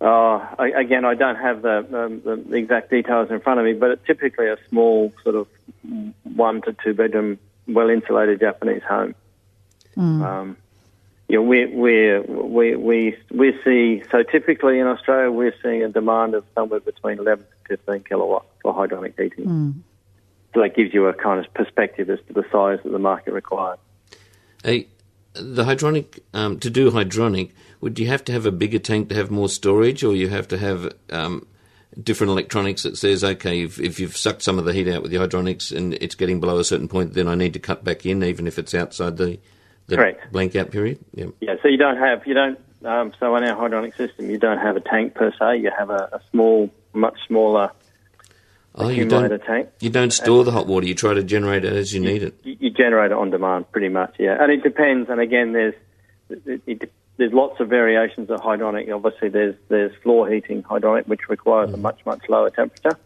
Oh, 0.08 0.48
I, 0.56 0.68
again, 0.68 1.04
I 1.04 1.16
don't 1.16 1.34
have 1.34 1.62
the, 1.62 1.78
um, 1.78 2.22
the 2.24 2.54
exact 2.54 2.90
details 2.90 3.28
in 3.28 3.40
front 3.40 3.58
of 3.58 3.66
me, 3.66 3.72
but 3.72 3.90
it's 3.90 4.06
typically 4.06 4.46
a 4.46 4.56
small 4.68 5.12
sort 5.24 5.34
of 5.34 5.48
one 6.22 6.62
to 6.62 6.76
two 6.84 6.94
bedroom, 6.94 7.40
well 7.66 7.90
insulated 7.90 8.38
Japanese 8.38 8.84
home. 8.84 9.16
Um, 10.22 10.56
you 11.28 11.36
know, 11.36 11.42
we 11.42 11.66
we 11.66 12.20
we 12.20 12.76
we 12.76 13.18
we 13.32 13.60
see 13.64 14.04
so 14.12 14.22
typically 14.22 14.78
in 14.78 14.86
Australia 14.86 15.28
we're 15.28 15.54
seeing 15.60 15.82
a 15.82 15.88
demand 15.88 16.34
of 16.34 16.44
somewhere 16.54 16.78
between 16.78 17.18
11 17.18 17.44
to 17.44 17.76
15 17.76 18.04
kilowatt 18.04 18.46
for 18.62 18.72
hydronic 18.72 19.20
heating. 19.20 19.44
Hmm. 19.44 19.70
So 20.54 20.60
that 20.60 20.76
gives 20.76 20.94
you 20.94 21.06
a 21.06 21.14
kind 21.14 21.44
of 21.44 21.52
perspective 21.52 22.08
as 22.10 22.20
to 22.28 22.32
the 22.32 22.44
size 22.52 22.78
that 22.84 22.92
the 22.92 23.00
market 23.00 23.32
requires. 23.32 23.80
A, 24.64 24.86
the 25.40 25.64
hydronic 25.64 26.20
um, 26.34 26.58
to 26.60 26.70
do 26.70 26.90
hydronic, 26.90 27.52
would 27.80 27.98
you 27.98 28.06
have 28.08 28.24
to 28.24 28.32
have 28.32 28.46
a 28.46 28.52
bigger 28.52 28.78
tank 28.78 29.08
to 29.10 29.14
have 29.14 29.30
more 29.30 29.48
storage, 29.48 30.02
or 30.02 30.14
you 30.14 30.28
have 30.28 30.48
to 30.48 30.58
have 30.58 30.92
um, 31.10 31.46
different 32.02 32.30
electronics 32.30 32.82
that 32.82 32.96
says, 32.96 33.24
okay, 33.24 33.62
if, 33.62 33.78
if 33.80 34.00
you've 34.00 34.16
sucked 34.16 34.42
some 34.42 34.58
of 34.58 34.64
the 34.64 34.72
heat 34.72 34.88
out 34.88 35.02
with 35.02 35.10
the 35.10 35.18
hydronics 35.18 35.74
and 35.74 35.94
it's 35.94 36.14
getting 36.14 36.40
below 36.40 36.58
a 36.58 36.64
certain 36.64 36.88
point, 36.88 37.14
then 37.14 37.28
I 37.28 37.34
need 37.34 37.52
to 37.54 37.58
cut 37.58 37.84
back 37.84 38.06
in, 38.06 38.22
even 38.22 38.46
if 38.46 38.58
it's 38.58 38.74
outside 38.74 39.16
the 39.16 39.38
the 39.88 39.96
Correct. 39.96 40.32
blank 40.32 40.56
out 40.56 40.72
period. 40.72 40.98
Yeah. 41.14 41.26
Yeah, 41.40 41.54
so 41.62 41.68
you 41.68 41.76
don't 41.76 41.96
have 41.96 42.26
you 42.26 42.34
don't 42.34 42.58
um, 42.84 43.12
so 43.20 43.36
in 43.36 43.44
our 43.44 43.56
hydronic 43.56 43.96
system 43.96 44.28
you 44.30 44.38
don't 44.38 44.58
have 44.58 44.76
a 44.76 44.80
tank 44.80 45.14
per 45.14 45.32
se. 45.38 45.58
You 45.58 45.70
have 45.76 45.90
a, 45.90 46.08
a 46.12 46.20
small, 46.30 46.70
much 46.92 47.18
smaller 47.26 47.70
Oh, 48.76 48.88
you 48.88 49.06
don't 49.06 49.38
tank. 49.44 49.70
you 49.80 49.90
don't 49.90 50.12
store 50.12 50.44
the 50.44 50.52
hot 50.52 50.66
water. 50.66 50.86
You 50.86 50.94
try 50.94 51.14
to 51.14 51.22
generate 51.22 51.64
it 51.64 51.72
as 51.72 51.94
you 51.94 52.00
need 52.00 52.22
it. 52.22 52.38
You, 52.44 52.56
you 52.60 52.70
generate 52.70 53.10
it 53.10 53.16
on 53.16 53.30
demand, 53.30 53.70
pretty 53.72 53.88
much. 53.88 54.16
Yeah, 54.18 54.36
and 54.40 54.52
it 54.52 54.62
depends. 54.62 55.08
And 55.08 55.20
again, 55.20 55.52
there's 55.52 55.74
it, 56.28 56.62
it, 56.66 56.92
there's 57.16 57.32
lots 57.32 57.58
of 57.60 57.68
variations 57.68 58.30
of 58.30 58.40
hydronic. 58.40 58.92
Obviously, 58.92 59.28
there's 59.28 59.54
there's 59.68 59.92
floor 60.02 60.28
heating 60.30 60.62
hydronic, 60.62 61.06
which 61.06 61.28
requires 61.28 61.72
a 61.72 61.76
much 61.76 62.04
much 62.04 62.22
lower 62.28 62.50
temperature. 62.50 62.98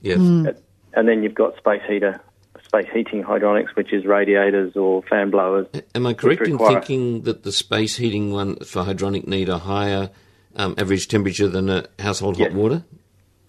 Yes. 0.00 0.18
And 0.18 1.08
then 1.08 1.22
you've 1.22 1.34
got 1.34 1.56
space 1.56 1.82
heater, 1.88 2.20
space 2.62 2.86
heating 2.92 3.22
hydronics, 3.24 3.74
which 3.74 3.92
is 3.92 4.04
radiators 4.04 4.76
or 4.76 5.02
fan 5.02 5.30
blowers. 5.30 5.66
Am 5.94 6.06
I 6.06 6.14
correct 6.14 6.42
in 6.42 6.58
thinking 6.58 7.22
that 7.22 7.42
the 7.42 7.52
space 7.52 7.96
heating 7.96 8.32
one 8.32 8.56
for 8.56 8.82
hydronic 8.84 9.26
need 9.26 9.48
a 9.48 9.58
higher 9.58 10.10
um, 10.56 10.74
average 10.78 11.08
temperature 11.08 11.48
than 11.48 11.68
a 11.68 11.86
household 11.98 12.38
hot 12.38 12.52
water? 12.52 12.84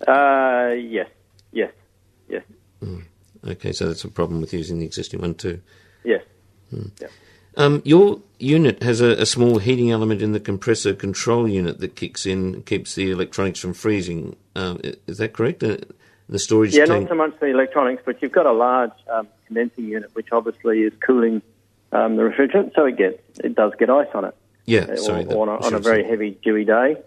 Uh, 0.07 0.71
yes, 0.77 1.07
yes, 1.55 1.71
yes, 2.29 2.43
Okay, 3.47 3.71
so 3.71 3.87
that's 3.87 4.03
a 4.03 4.09
problem 4.09 4.41
with 4.41 4.53
using 4.53 4.77
the 4.79 4.85
existing 4.85 5.21
one 5.21 5.33
too. 5.35 5.61
yes. 6.03 6.21
Um, 7.57 7.81
your 7.85 8.19
unit 8.37 8.83
has 8.83 8.99
a, 9.01 9.11
a 9.11 9.25
small 9.25 9.59
heating 9.59 9.89
element 9.89 10.21
in 10.21 10.33
the 10.33 10.39
compressor 10.41 10.93
control 10.93 11.47
unit 11.47 11.79
that 11.79 11.95
kicks 11.95 12.25
in, 12.25 12.53
and 12.55 12.65
keeps 12.65 12.95
the 12.95 13.11
electronics 13.11 13.59
from 13.59 13.73
freezing. 13.73 14.35
Um, 14.55 14.81
is 15.07 15.19
that 15.19 15.31
correct? 15.33 15.63
Uh, 15.63 15.77
the 16.27 16.37
storage 16.39 16.75
Yeah, 16.75 16.85
tank. 16.85 17.03
not 17.03 17.09
so 17.09 17.15
much 17.15 17.39
the 17.39 17.45
electronics, 17.45 18.01
but 18.05 18.21
you've 18.21 18.33
got 18.33 18.45
a 18.45 18.51
large 18.51 18.91
um, 19.09 19.27
condensing 19.45 19.85
unit, 19.85 20.09
which 20.15 20.31
obviously 20.33 20.81
is 20.81 20.91
cooling 21.05 21.41
um, 21.93 22.17
the 22.17 22.23
refrigerant, 22.23 22.73
so 22.75 22.85
it 22.85 22.97
gets 22.97 23.21
it 23.39 23.55
does 23.55 23.71
get 23.79 23.89
ice 23.89 24.09
on 24.13 24.25
it. 24.25 24.35
Yeah, 24.65 24.81
Uh, 24.81 24.95
sorry, 24.97 25.25
or, 25.25 25.47
on, 25.47 25.49
a, 25.61 25.65
on 25.65 25.73
a 25.75 25.79
very 25.79 26.03
heavy 26.03 26.31
dewy 26.43 26.65
day, 26.65 26.97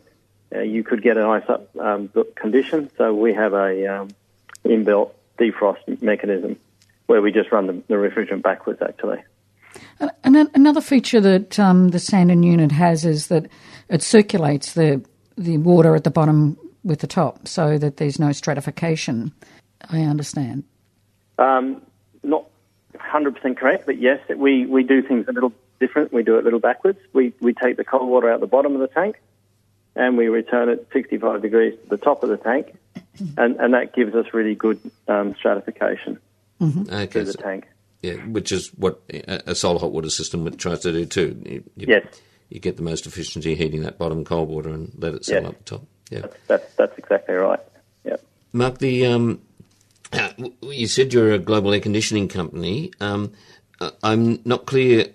uh, 0.55 0.61
you 0.61 0.83
could 0.85 1.03
get 1.03 1.19
an 1.19 1.25
ice 1.25 1.45
up 1.49 1.69
um, 1.77 2.09
condition. 2.37 2.89
So 2.97 3.13
we 3.13 3.35
have 3.35 3.53
a 3.53 3.87
um, 3.87 4.09
inbuilt 4.69 5.13
defrost 5.39 6.03
mechanism 6.03 6.57
where 7.07 7.23
we 7.23 7.33
just 7.33 7.51
run 7.51 7.67
the, 7.67 7.73
the 7.89 7.95
refrigerant 7.95 8.43
backwards. 8.43 8.81
Actually, 8.83 9.19
And 10.25 10.37
another 10.55 10.81
feature 10.81 11.21
that 11.21 11.59
um, 11.59 11.89
the 11.89 11.99
Sanden 11.99 12.43
unit 12.43 12.73
has 12.73 13.05
is 13.05 13.29
that 13.29 13.47
it 13.89 14.03
circulates 14.03 14.75
the 14.75 15.03
the 15.37 15.59
water 15.59 15.95
at 15.95 16.03
the 16.05 16.11
bottom 16.11 16.57
with 16.85 16.99
the 17.01 17.07
top, 17.07 17.47
so 17.47 17.79
that 17.79 17.97
there's 17.99 18.19
no 18.19 18.33
stratification. 18.33 19.33
I 19.91 20.03
understand. 20.03 20.65
um, 21.39 21.81
not 22.25 22.47
100% 22.95 23.57
correct, 23.57 23.87
but 23.87 24.01
yes, 24.01 24.19
we, 24.37 24.67
we 24.67 24.83
do 24.83 25.03
things 25.03 25.27
a 25.29 25.33
little 25.33 25.53
different. 25.79 26.13
We 26.13 26.25
do 26.25 26.37
it 26.37 26.41
a 26.41 26.43
little 26.43 26.59
backwards. 26.59 26.99
We 27.13 27.33
we 27.41 27.53
take 27.55 27.77
the 27.77 27.85
cold 27.85 28.09
water 28.09 28.31
out 28.31 28.41
the 28.41 28.47
bottom 28.49 28.75
of 28.75 28.81
the 28.81 28.89
tank, 28.89 29.21
and 29.99 30.17
we 30.17 30.29
return 30.29 30.69
it 30.71 30.89
65 30.93 31.43
degrees 31.43 31.75
to 31.83 31.89
the 31.91 31.97
top 31.99 32.23
of 32.23 32.31
the 32.31 32.37
tank, 32.39 32.75
and, 33.37 33.57
and 33.57 33.75
that 33.75 33.95
gives 33.95 34.15
us 34.15 34.27
really 34.33 34.55
good 34.55 34.79
um, 35.09 35.35
stratification 35.35 36.19
Okay, 36.63 37.07
through 37.07 37.25
the 37.25 37.33
so- 37.33 37.41
tank. 37.43 37.67
yeah, 38.03 38.15
which 38.15 38.51
is 38.53 38.69
what 38.75 39.03
a, 39.11 39.51
a 39.51 39.55
solar 39.55 39.79
hot 39.79 39.93
water 39.93 40.11
system 40.11 40.51
tries 40.57 40.81
to 40.81 40.93
do 40.93 41.05
too. 41.05 41.41
You, 41.45 41.65
you, 41.77 41.87
Yes. 41.89 42.07
You 42.51 42.61
get 42.61 42.79
the 42.79 42.83
most 42.83 43.07
efficiency 43.07 43.55
heating 43.55 43.83
that 43.83 43.99
bottom 43.99 44.25
cold 44.25 44.49
water 44.49 44.71
and 44.71 44.91
let 44.97 45.13
it 45.15 45.23
settle 45.27 45.43
Yes. 45.43 45.51
up 45.53 45.59
the 45.59 45.65
top. 45.65 45.87
Yeah. 46.11 46.27
That's 46.47 46.75
that's 46.77 46.97
exactly 46.97 47.35
right. 47.35 47.61
Yep. 48.05 48.25
Mark, 48.55 48.79
the 48.79 49.05
um, 49.05 49.43
uh, 50.15 50.31
you 50.63 50.87
said 50.87 51.13
you're 51.13 51.33
a 51.35 51.39
global 51.39 51.75
air 51.75 51.81
conditioning 51.81 52.27
company. 52.27 52.91
Um, 53.01 53.33
uh, 53.83 53.91
I'm 54.03 54.41
not 54.47 54.65
clear. 54.65 55.09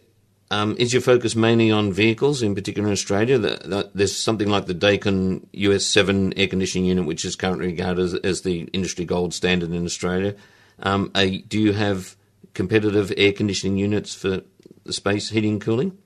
Um, 0.53 0.75
is 0.77 0.93
your 0.93 1.01
focus 1.01 1.35
mainly 1.35 1.71
on 1.71 1.91
vehicles, 1.91 2.43
in 2.43 2.53
particular 2.53 2.87
in 2.87 2.93
Australia? 2.93 3.39
The, 3.39 3.59
the, 3.65 3.91
there's 3.95 4.15
something 4.15 4.49
like 4.49 4.67
the 4.67 4.75
Daikin 4.75 5.47
US7 5.51 6.33
air 6.37 6.47
conditioning 6.47 6.85
unit, 6.85 7.07
which 7.07 7.25
is 7.25 7.35
currently 7.35 7.65
regarded 7.65 8.03
as, 8.03 8.13
as 8.13 8.41
the 8.43 8.69
industry 8.71 9.03
gold 9.03 9.33
standard 9.33 9.71
in 9.71 9.83
Australia. 9.83 10.35
Um, 10.83 11.11
do 11.47 11.59
you 11.59 11.73
have 11.73 12.15
competitive 12.53 13.11
air 13.17 13.33
conditioning 13.33 13.79
units 13.79 14.13
for 14.13 14.41
the 14.83 14.93
space 14.93 15.31
heating 15.31 15.53
and 15.53 15.61
cooling? 15.61 15.97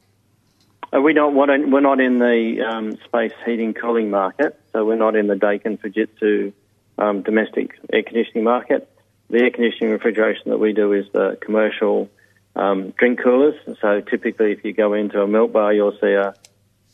Uh, 0.96 1.02
we 1.02 1.12
don't. 1.12 1.36
We're 1.36 1.82
not 1.82 2.00
in 2.00 2.20
the 2.20 2.62
um, 2.62 2.98
space 3.04 3.34
heating 3.46 3.74
cooling 3.74 4.10
market, 4.10 4.58
so 4.72 4.86
we're 4.86 4.96
not 4.96 5.18
in 5.18 5.28
the 5.28 5.36
Daikin 5.36 5.78
Fujitsu 5.78 6.54
um, 6.98 7.22
domestic 7.22 7.78
air 7.92 8.04
conditioning 8.04 8.46
market. 8.46 8.90
The 9.30 9.40
air 9.40 9.52
conditioning 9.52 9.92
refrigeration 9.92 10.52
that 10.52 10.58
we 10.58 10.72
do 10.72 10.94
is 10.94 11.06
the 11.12 11.38
commercial 11.42 12.10
um, 12.58 12.90
drink 12.98 13.20
coolers. 13.24 13.56
So 13.82 14.02
typically, 14.02 14.52
if 14.52 14.66
you 14.66 14.74
go 14.74 14.94
into 14.94 15.22
a 15.22 15.28
milk 15.28 15.54
bar, 15.54 15.72
you'll 15.74 15.98
see 16.02 16.12
a, 16.12 16.34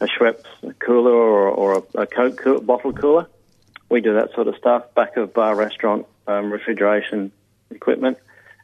a 0.02 0.06
Schweppes 0.06 0.45
cooler 0.80 1.12
or, 1.12 1.47
or 1.49 1.84
a, 1.95 2.02
a 2.02 2.06
Coke 2.06 2.38
coo- 2.38 2.62
bottle 2.62 2.93
cooler. 2.93 3.28
We 3.89 4.02
do 4.02 4.13
that 4.15 4.34
sort 4.34 4.47
of 4.47 4.56
stuff. 4.58 4.93
Back 4.93 5.17
of 5.17 5.34
bar 5.34 5.56
restaurant 5.56 6.06
um, 6.28 6.52
refrigeration 6.52 7.32
equipment, 7.71 8.17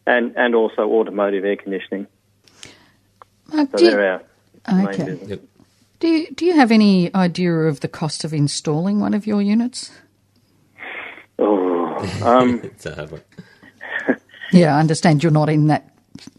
and 0.06 0.36
and 0.36 0.54
also 0.56 0.84
automotive 0.92 1.46
air 1.46 1.56
conditioning. 1.56 2.08
Mark, 3.54 3.72
So 3.72 3.78
do, 3.78 3.86
you, 3.86 3.92
they're 3.92 4.22
our 4.68 4.76
main 4.76 4.88
Okay. 4.88 5.06
business. 5.06 5.40
do, 6.00 6.08
you, 6.08 6.32
do 6.36 6.46
you 6.46 6.54
have 6.56 6.72
any 6.72 7.14
idea 7.16 7.52
of 7.54 7.80
the 7.80 7.88
cost 7.88 8.24
of 8.24 8.34
installing 8.34 9.00
one 9.00 9.14
of 9.14 9.26
your 9.26 9.42
units? 9.42 9.92
Oh, 11.38 11.96
um, 12.24 12.60
It's 12.64 12.86
a 12.86 12.96
hard 12.96 13.12
one. 13.12 13.22
Yeah, 14.52 14.76
I 14.76 14.80
understand 14.80 15.22
you're 15.24 15.32
not 15.32 15.48
in 15.50 15.68
that 15.68 15.88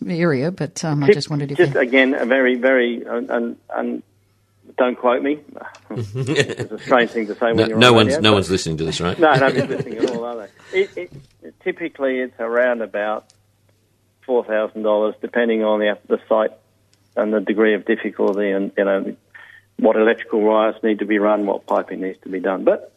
area, 0.07 0.51
but 0.51 0.85
um, 0.85 1.03
I 1.05 1.13
just 1.13 1.31
wondered 1.31 1.51
if 1.53 1.59
just 1.59 1.75
you... 1.75 1.81
again 1.81 2.15
a 2.15 2.27
very 2.27 2.57
very 2.57 3.05
and 3.05 3.31
and, 3.31 3.57
and 3.75 4.03
don't 4.79 4.97
quote 4.97 5.23
me. 5.23 5.41
it's 5.91 6.73
a 6.73 6.79
strange 6.79 7.11
thing 7.11 7.27
to 7.27 7.35
say 7.35 7.47
when 7.53 7.57
No, 7.57 7.67
you're 7.67 7.79
no 7.79 7.89
on 7.89 7.95
one's 7.97 8.07
radio, 8.09 8.21
no 8.21 8.31
but- 8.31 8.35
one's 8.35 8.51
listening 8.51 8.77
to 8.79 8.85
this, 8.85 9.01
right? 9.01 9.19
No, 9.19 9.35
nobody's 9.35 9.69
listening 9.69 9.99
at 9.99 10.11
all, 10.11 10.25
are 10.25 10.49
they? 10.73 10.81
It, 10.81 10.97
it, 11.43 11.61
typically, 11.63 12.19
it's 12.21 12.39
around 12.39 12.83
about 12.83 13.33
four 14.25 14.45
thousand 14.45 14.83
dollars, 14.83 15.15
depending 15.21 15.65
on 15.65 15.81
the 15.81 15.99
the 16.07 16.19
site 16.29 16.53
and 17.17 17.33
the 17.33 17.41
degree 17.41 17.75
of 17.75 17.85
difficulty, 17.85 18.51
and 18.51 18.73
you 18.79 18.85
know 18.85 19.17
what 19.79 19.97
electrical 19.97 20.41
wires 20.41 20.77
need 20.83 20.99
to 21.01 21.07
be 21.07 21.19
run, 21.19 21.47
what 21.47 21.67
piping 21.67 22.03
needs 22.03 22.19
to 22.23 22.29
be 22.29 22.39
done. 22.39 22.65
But 22.65 22.93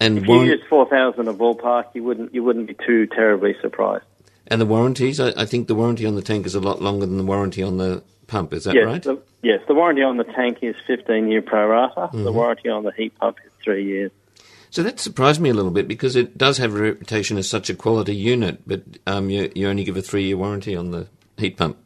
And 0.00 0.18
if 0.18 0.26
you 0.26 0.42
use 0.42 0.60
four 0.68 0.86
thousand 0.88 1.28
a 1.28 1.34
ballpark, 1.34 1.86
you 1.94 2.04
wouldn't 2.04 2.34
you 2.34 2.42
wouldn't 2.44 2.66
be 2.66 2.76
too 2.86 3.06
terribly 3.06 3.54
surprised. 3.62 4.04
And 4.48 4.60
the 4.60 4.66
warranties. 4.66 5.20
I, 5.20 5.28
I 5.36 5.46
think 5.46 5.68
the 5.68 5.74
warranty 5.74 6.06
on 6.06 6.14
the 6.14 6.22
tank 6.22 6.46
is 6.46 6.54
a 6.54 6.60
lot 6.60 6.80
longer 6.82 7.06
than 7.06 7.16
the 7.16 7.24
warranty 7.24 7.62
on 7.62 7.76
the 7.78 8.02
pump. 8.26 8.52
Is 8.52 8.64
that 8.64 8.74
yes, 8.74 8.84
right? 8.86 9.02
The, 9.02 9.20
yes, 9.42 9.60
the 9.68 9.74
warranty 9.74 10.02
on 10.02 10.16
the 10.16 10.24
tank 10.24 10.58
is 10.62 10.76
15 10.86 11.28
year 11.28 11.42
pro 11.42 11.66
rata. 11.66 12.10
The 12.12 12.30
Mhm. 12.30 12.34
warranty 12.34 12.68
on 12.68 12.84
the 12.84 12.92
heat 12.92 13.16
pump 13.18 13.38
is 13.44 13.52
three 13.62 13.84
years. 13.84 14.10
So 14.70 14.82
that 14.82 14.98
surprised 15.00 15.40
me 15.40 15.48
a 15.48 15.54
little 15.54 15.70
bit 15.70 15.88
because 15.88 16.16
it 16.16 16.36
does 16.36 16.58
have 16.58 16.74
a 16.74 16.78
reputation 16.82 17.38
as 17.38 17.48
such 17.48 17.70
a 17.70 17.74
quality 17.74 18.14
unit, 18.14 18.60
but 18.66 18.82
um, 19.06 19.30
you, 19.30 19.50
you 19.54 19.68
only 19.68 19.84
give 19.84 19.96
a 19.96 20.02
three-year 20.02 20.36
warranty 20.36 20.74
on 20.76 20.90
the 20.90 21.06
heat 21.38 21.56
pump. 21.56 21.78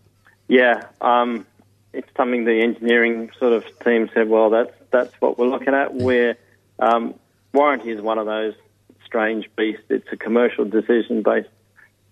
Yeah, 0.48 0.84
um, 1.00 1.46
it's 1.92 2.08
something 2.16 2.44
the 2.44 2.60
engineering 2.62 3.30
sort 3.38 3.52
of 3.52 3.64
team 3.80 4.10
said. 4.14 4.28
Well, 4.28 4.50
that's 4.50 4.72
that's 4.90 5.14
what 5.20 5.38
we're 5.38 5.46
looking 5.46 5.74
at. 5.74 5.94
Where 5.94 6.36
um, 6.80 7.14
warranty 7.52 7.90
is 7.90 8.00
one 8.00 8.18
of 8.18 8.26
those 8.26 8.54
strange 9.04 9.48
beasts. 9.56 9.84
It's 9.88 10.08
a 10.10 10.16
commercial 10.16 10.64
decision 10.64 11.22
based 11.22 11.48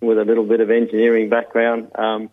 with 0.01 0.19
a 0.19 0.25
little 0.25 0.45
bit 0.45 0.61
of 0.61 0.71
engineering 0.71 1.29
background. 1.29 1.91
Um, 1.95 2.31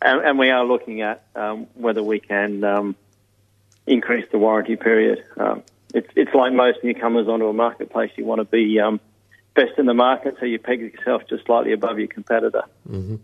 and, 0.00 0.20
and, 0.24 0.38
we 0.38 0.50
are 0.50 0.64
looking 0.64 1.02
at 1.02 1.24
um, 1.34 1.66
whether 1.74 2.02
we 2.02 2.20
can 2.20 2.62
um, 2.62 2.96
increase 3.86 4.26
the 4.30 4.38
warranty 4.38 4.76
period. 4.76 5.24
Um, 5.36 5.62
it's, 5.94 6.08
it's 6.14 6.34
like 6.34 6.52
most 6.52 6.78
newcomers 6.84 7.28
onto 7.28 7.46
a 7.46 7.52
marketplace. 7.52 8.12
You 8.16 8.24
want 8.24 8.40
to 8.40 8.44
be 8.44 8.78
um, 8.78 9.00
best 9.54 9.78
in 9.78 9.86
the 9.86 9.94
market, 9.94 10.36
so 10.38 10.46
you 10.46 10.58
peg 10.58 10.80
yourself 10.80 11.22
just 11.28 11.46
slightly 11.46 11.72
above 11.72 11.98
your 11.98 12.08
competitor. 12.08 12.62
Mm-hmm. 12.88 13.16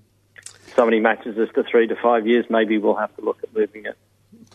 Somebody 0.75 0.99
matches 0.99 1.39
us 1.39 1.49
to 1.55 1.63
three 1.63 1.87
to 1.87 1.97
five 1.97 2.27
years, 2.27 2.47
maybe 2.51 2.79
we'll 2.79 2.97
have 2.97 3.15
to 3.17 3.23
look 3.23 3.39
at 3.45 3.55
moving 3.55 3.87
it. 3.87 3.97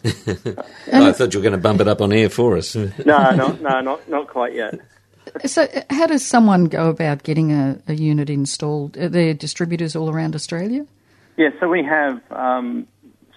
I 0.94 1.12
thought 1.14 1.34
you 1.34 1.40
were 1.40 1.44
going 1.44 1.54
to 1.54 1.58
bump 1.58 1.80
it 1.80 1.88
up 1.88 2.02
on 2.02 2.12
air 2.12 2.30
for 2.30 2.58
us. 2.58 2.76
no, 2.76 2.92
no, 3.06 3.58
no, 3.62 3.82
not 3.82 4.10
not 4.10 4.28
quite 4.28 4.54
yet. 4.54 4.80
So, 5.46 5.68
how 5.90 6.08
does 6.08 6.26
someone 6.26 6.66
go 6.66 6.90
about 6.90 7.24
getting 7.24 7.52
a, 7.52 7.80
a 7.88 7.94
unit 7.94 8.30
installed? 8.30 8.98
Are 8.98 9.10
there 9.10 9.34
distributors 9.34 9.96
all 9.96 10.10
around 10.10 10.36
Australia? 10.36 10.86
Yeah, 11.38 11.50
so 11.60 11.70
we 11.70 11.84
have 11.84 12.22
um, 12.32 12.88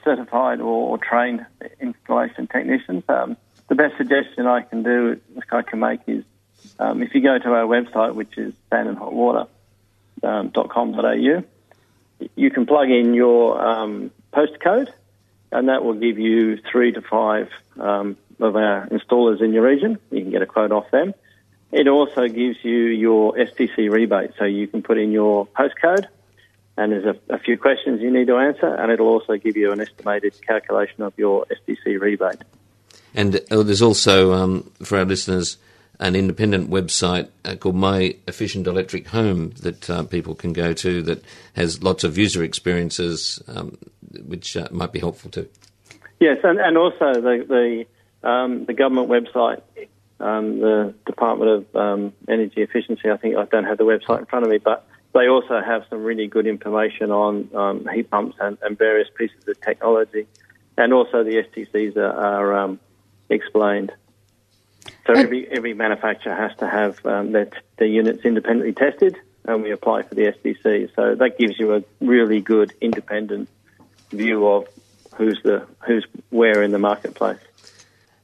certified 0.05 0.61
or, 0.61 0.91
or, 0.91 0.99
trained 0.99 1.47
installation 1.81 2.47
technicians. 2.49 3.05
Um, 3.09 3.37
the 3.69 3.75
best 3.75 3.97
suggestion 3.97 4.47
I 4.47 4.63
can 4.63 4.83
do, 4.83 5.21
I 5.51 5.63
can 5.63 5.79
make, 5.79 6.01
is 6.07 6.25
um, 6.79 7.03
if 7.03 7.15
you 7.15 7.23
go 7.23 7.39
to 7.39 7.53
our 7.53 7.65
website, 7.65 8.15
which 8.15 8.37
is 8.37 8.53
sandenhotwater.com.au, 8.71 11.37
um, 11.37 11.45
you 12.37 12.51
can 12.51 12.67
plug 12.67 12.91
in 12.91 13.15
your 13.15 13.65
um, 13.65 14.11
postcode, 14.33 14.89
and 15.51 15.69
that 15.69 15.85
will 15.85 15.95
give 15.95 16.19
you 16.19 16.59
three 16.71 16.93
to 16.93 17.03
five 17.03 17.49
um, 17.79 18.17
of 18.41 18.57
our 18.57 18.89
installers 18.89 19.41
in 19.41 19.53
your 19.53 19.63
region. 19.63 19.99
You 20.11 20.23
can 20.23 20.31
get 20.31 20.43
a 20.43 20.47
quote 20.47 20.73
off 20.73 20.91
them. 20.91 21.15
It 21.73 21.89
also 21.89 22.29
gives 22.29 22.59
you 22.63 22.85
your 22.89 23.33
STC 23.33 23.91
rebate, 23.91 24.33
so 24.39 24.45
you 24.45 24.69
can 24.69 24.83
put 24.83 24.99
in 24.99 25.11
your 25.11 25.47
postcode, 25.47 26.07
and 26.77 26.93
there's 26.93 27.17
a, 27.17 27.35
a 27.35 27.39
few 27.39 27.57
questions 27.57 28.03
you 28.03 28.11
need 28.11 28.27
to 28.27 28.37
answer, 28.37 28.67
and 28.67 28.93
it'll 28.93 29.09
also 29.09 29.37
give 29.39 29.57
you 29.57 29.73
an 29.73 29.81
estimated 29.81 30.35
calculation 30.47 31.03
of 31.03 31.15
your 31.17 31.47
STC 31.47 31.99
rebate. 31.99 32.43
And 33.15 33.41
uh, 33.51 33.63
there's 33.63 33.81
also, 33.81 34.35
um, 34.35 34.71
for 34.83 34.99
our 34.99 35.07
listeners, 35.07 35.57
an 35.99 36.15
independent 36.15 36.69
website 36.69 37.29
uh, 37.45 37.55
called 37.55 37.77
My 37.77 38.17
Efficient 38.29 38.67
Electric 38.67 39.07
Home 39.09 39.51
that 39.61 39.89
uh, 39.89 40.03
people 40.03 40.35
can 40.35 40.53
go 40.53 40.75
to 40.75 41.01
that 41.03 41.25
has 41.55 41.83
lots 41.83 42.05
of 42.05 42.19
user 42.19 42.43
experiences, 42.43 43.43
um, 43.49 43.79
which 44.27 44.59
uh, 44.59 44.69
might 44.71 44.93
be 44.93 44.99
helpful 44.99 45.31
too. 45.31 45.49
Yes, 46.21 46.39
and, 46.45 46.59
and 46.59 46.77
also 46.77 47.15
the 47.15 47.87
the, 48.23 48.29
um, 48.29 48.67
the 48.67 48.75
government 48.75 49.09
website 49.09 49.63
um, 50.23 50.61
the 50.61 50.95
Department 51.05 51.51
of 51.51 51.77
um, 51.77 52.13
Energy 52.29 52.63
Efficiency. 52.63 53.11
I 53.11 53.17
think 53.17 53.37
I 53.37 53.45
don't 53.45 53.65
have 53.65 53.79
the 53.79 53.85
website 53.85 54.21
in 54.21 54.27
front 54.27 54.45
of 54.45 54.51
me, 54.51 54.59
but 54.59 54.87
they 55.13 55.29
also 55.29 55.61
have 55.61 55.85
some 55.91 56.03
really 56.03 56.27
good 56.27 56.47
information 56.47 57.11
on 57.11 57.51
um, 57.55 57.87
heat 57.93 58.11
pumps 58.11 58.37
and, 58.41 58.57
and, 58.63 58.79
various 58.79 59.09
pieces 59.15 59.47
of 59.47 59.61
technology, 59.61 60.27
and 60.79 60.93
also 60.93 61.23
the 61.23 61.43
STCs 61.43 61.97
are, 61.97 62.13
are 62.13 62.57
um, 62.57 62.81
explained. 63.29 63.93
So 65.07 65.15
every 65.15 65.49
every 65.51 65.75
manufacturer 65.75 66.35
has 66.35 66.57
to 66.59 66.69
have 66.69 67.05
um, 67.05 67.33
their, 67.33 67.51
their 67.77 67.89
units 67.89 68.25
independently 68.25 68.73
tested, 68.73 69.17
and 69.45 69.63
we 69.63 69.73
apply 69.73 70.03
for 70.03 70.15
the 70.15 70.33
STC. 70.33 70.95
So 70.95 71.17
that 71.17 71.39
gives 71.39 71.59
you 71.59 71.75
a 71.75 71.83
really 72.01 72.41
good 72.41 72.73
independent 72.81 73.49
view 74.11 74.47
of 74.47 74.69
who's 75.17 75.41
the 75.43 75.67
who's 75.81 76.07
where 76.31 76.63
in 76.63 76.71
the 76.71 76.79
marketplace. 76.79 77.41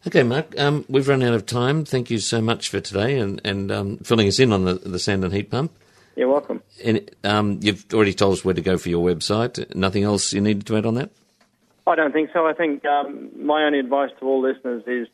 Okay, 0.09 0.23
Mark, 0.23 0.59
um, 0.59 0.87
we've 0.89 1.07
run 1.07 1.23
out 1.23 1.35
of 1.35 1.45
time. 1.45 1.85
Thank 1.85 2.09
you 2.09 2.19
so 2.19 2.41
much 2.41 2.71
for 2.71 2.81
today 2.81 3.19
and, 3.19 3.43
and 3.45 3.71
um, 3.71 3.99
filling 3.99 4.27
us 4.27 4.39
in 4.39 4.55
on 4.55 4.65
the, 4.65 4.77
the 4.77 4.99
Sanden 4.99 5.33
heat 5.33 5.51
pump. 5.51 5.71
You're 6.17 6.31
welcome. 6.31 6.63
And 6.83 7.11
um, 7.25 7.61
you've 7.61 7.85
already 7.93 8.15
told 8.15 8.33
us 8.33 8.43
where 8.43 8.55
to 8.55 8.63
go 8.63 8.79
for 8.79 8.89
your 8.89 9.07
website. 9.07 9.75
Nothing 9.75 10.05
else 10.05 10.33
you 10.33 10.41
needed 10.41 10.67
to 10.69 10.79
add 10.79 10.87
on 10.87 10.95
that? 10.95 11.11
I 11.87 11.95
don't 11.95 12.13
think 12.13 12.31
so. 12.33 12.47
I 12.47 12.55
think 12.55 12.87
um, 12.87 13.29
my 13.37 13.65
only 13.65 13.81
advice 13.81 14.09
to 14.21 14.25
all 14.25 14.41
listeners 14.41 14.83
is 14.87 15.09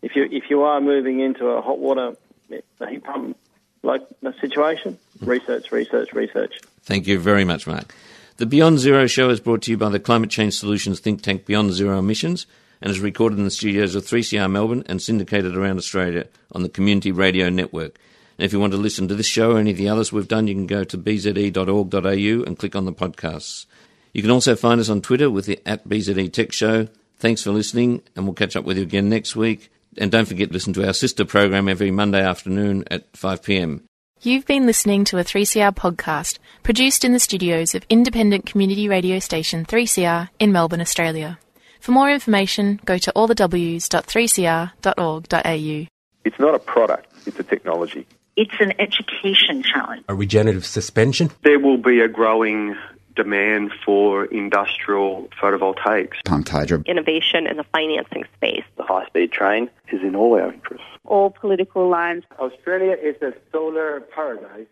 if 0.00 0.16
you 0.16 0.26
if 0.32 0.44
you 0.48 0.62
are 0.62 0.80
moving 0.80 1.20
into 1.20 1.48
a 1.48 1.60
hot 1.60 1.78
water 1.78 2.16
heat 2.48 3.04
pump 3.04 3.36
like 3.82 4.00
situation, 4.40 4.98
research, 5.20 5.70
research, 5.70 6.14
research. 6.14 6.58
Thank 6.84 7.06
you 7.06 7.18
very 7.18 7.44
much, 7.44 7.66
Mark. 7.66 7.94
The 8.38 8.46
Beyond 8.46 8.78
Zero 8.78 9.06
show 9.06 9.28
is 9.28 9.40
brought 9.40 9.60
to 9.62 9.70
you 9.70 9.76
by 9.76 9.90
the 9.90 10.00
Climate 10.00 10.30
Change 10.30 10.54
Solutions 10.54 11.00
think 11.00 11.20
tank 11.20 11.44
Beyond 11.44 11.72
Zero 11.74 11.98
Emissions 11.98 12.46
and 12.82 12.90
is 12.90 13.00
recorded 13.00 13.38
in 13.38 13.44
the 13.44 13.50
studios 13.50 13.94
of 13.94 14.04
3CR 14.04 14.50
Melbourne 14.50 14.82
and 14.86 15.00
syndicated 15.00 15.56
around 15.56 15.78
Australia 15.78 16.26
on 16.50 16.62
the 16.62 16.68
Community 16.68 17.12
Radio 17.12 17.48
Network. 17.48 17.98
And 18.36 18.44
if 18.44 18.52
you 18.52 18.58
want 18.58 18.72
to 18.72 18.78
listen 18.78 19.08
to 19.08 19.14
this 19.14 19.26
show 19.26 19.52
or 19.52 19.58
any 19.58 19.70
of 19.70 19.76
the 19.76 19.88
others 19.88 20.12
we've 20.12 20.28
done, 20.28 20.48
you 20.48 20.54
can 20.54 20.66
go 20.66 20.84
to 20.84 20.98
bze.org.au 20.98 22.44
and 22.44 22.58
click 22.58 22.74
on 22.74 22.84
the 22.84 22.92
podcasts. 22.92 23.66
You 24.12 24.20
can 24.20 24.30
also 24.30 24.56
find 24.56 24.80
us 24.80 24.88
on 24.88 25.00
Twitter 25.00 25.30
with 25.30 25.46
the 25.46 25.60
at 25.64 25.88
BZE 25.88 26.32
Tech 26.32 26.52
Show. 26.52 26.88
Thanks 27.18 27.42
for 27.42 27.52
listening, 27.52 28.02
and 28.16 28.26
we'll 28.26 28.34
catch 28.34 28.56
up 28.56 28.64
with 28.64 28.76
you 28.76 28.82
again 28.82 29.08
next 29.08 29.36
week. 29.36 29.70
And 29.96 30.10
don't 30.10 30.26
forget 30.26 30.48
to 30.48 30.54
listen 30.54 30.72
to 30.72 30.86
our 30.86 30.92
sister 30.92 31.24
program 31.24 31.68
every 31.68 31.90
Monday 31.90 32.20
afternoon 32.20 32.84
at 32.90 33.16
5 33.16 33.42
p.m. 33.42 33.84
You've 34.22 34.46
been 34.46 34.66
listening 34.66 35.04
to 35.06 35.18
a 35.18 35.24
3CR 35.24 35.74
podcast 35.74 36.38
produced 36.62 37.04
in 37.04 37.12
the 37.12 37.18
studios 37.18 37.74
of 37.74 37.84
independent 37.88 38.46
community 38.46 38.88
radio 38.88 39.18
station 39.18 39.64
3CR 39.64 40.28
in 40.38 40.52
Melbourne, 40.52 40.80
Australia. 40.80 41.38
For 41.82 41.90
more 41.90 42.08
information, 42.08 42.80
go 42.84 42.96
to 42.96 43.12
allthews.3cr.org.au. 43.16 45.86
It's 46.24 46.38
not 46.38 46.54
a 46.54 46.60
product, 46.60 47.12
it's 47.26 47.40
a 47.40 47.42
technology. 47.42 48.06
It's 48.36 48.54
an 48.60 48.72
education 48.78 49.64
challenge. 49.64 50.04
A 50.08 50.14
regenerative 50.14 50.64
suspension. 50.64 51.32
There 51.42 51.58
will 51.58 51.78
be 51.78 51.98
a 51.98 52.06
growing 52.06 52.76
demand 53.16 53.72
for 53.84 54.26
industrial 54.26 55.28
photovoltaics. 55.42 56.22
Pumped 56.24 56.50
hydro. 56.50 56.84
Innovation 56.86 57.48
in 57.48 57.56
the 57.56 57.64
financing 57.72 58.26
space. 58.36 58.62
The 58.76 58.84
high 58.84 59.06
speed 59.06 59.32
train 59.32 59.68
is 59.90 60.02
in 60.02 60.14
all 60.14 60.34
our 60.34 60.52
interests. 60.52 60.86
All 61.04 61.30
political 61.30 61.88
lines. 61.88 62.22
Australia 62.38 62.92
is 62.92 63.20
a 63.22 63.32
solar 63.50 64.02
paradise. 64.14 64.68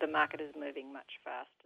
The 0.00 0.06
market 0.06 0.40
is 0.40 0.54
moving 0.54 0.92
much 0.92 1.18
faster. 1.24 1.61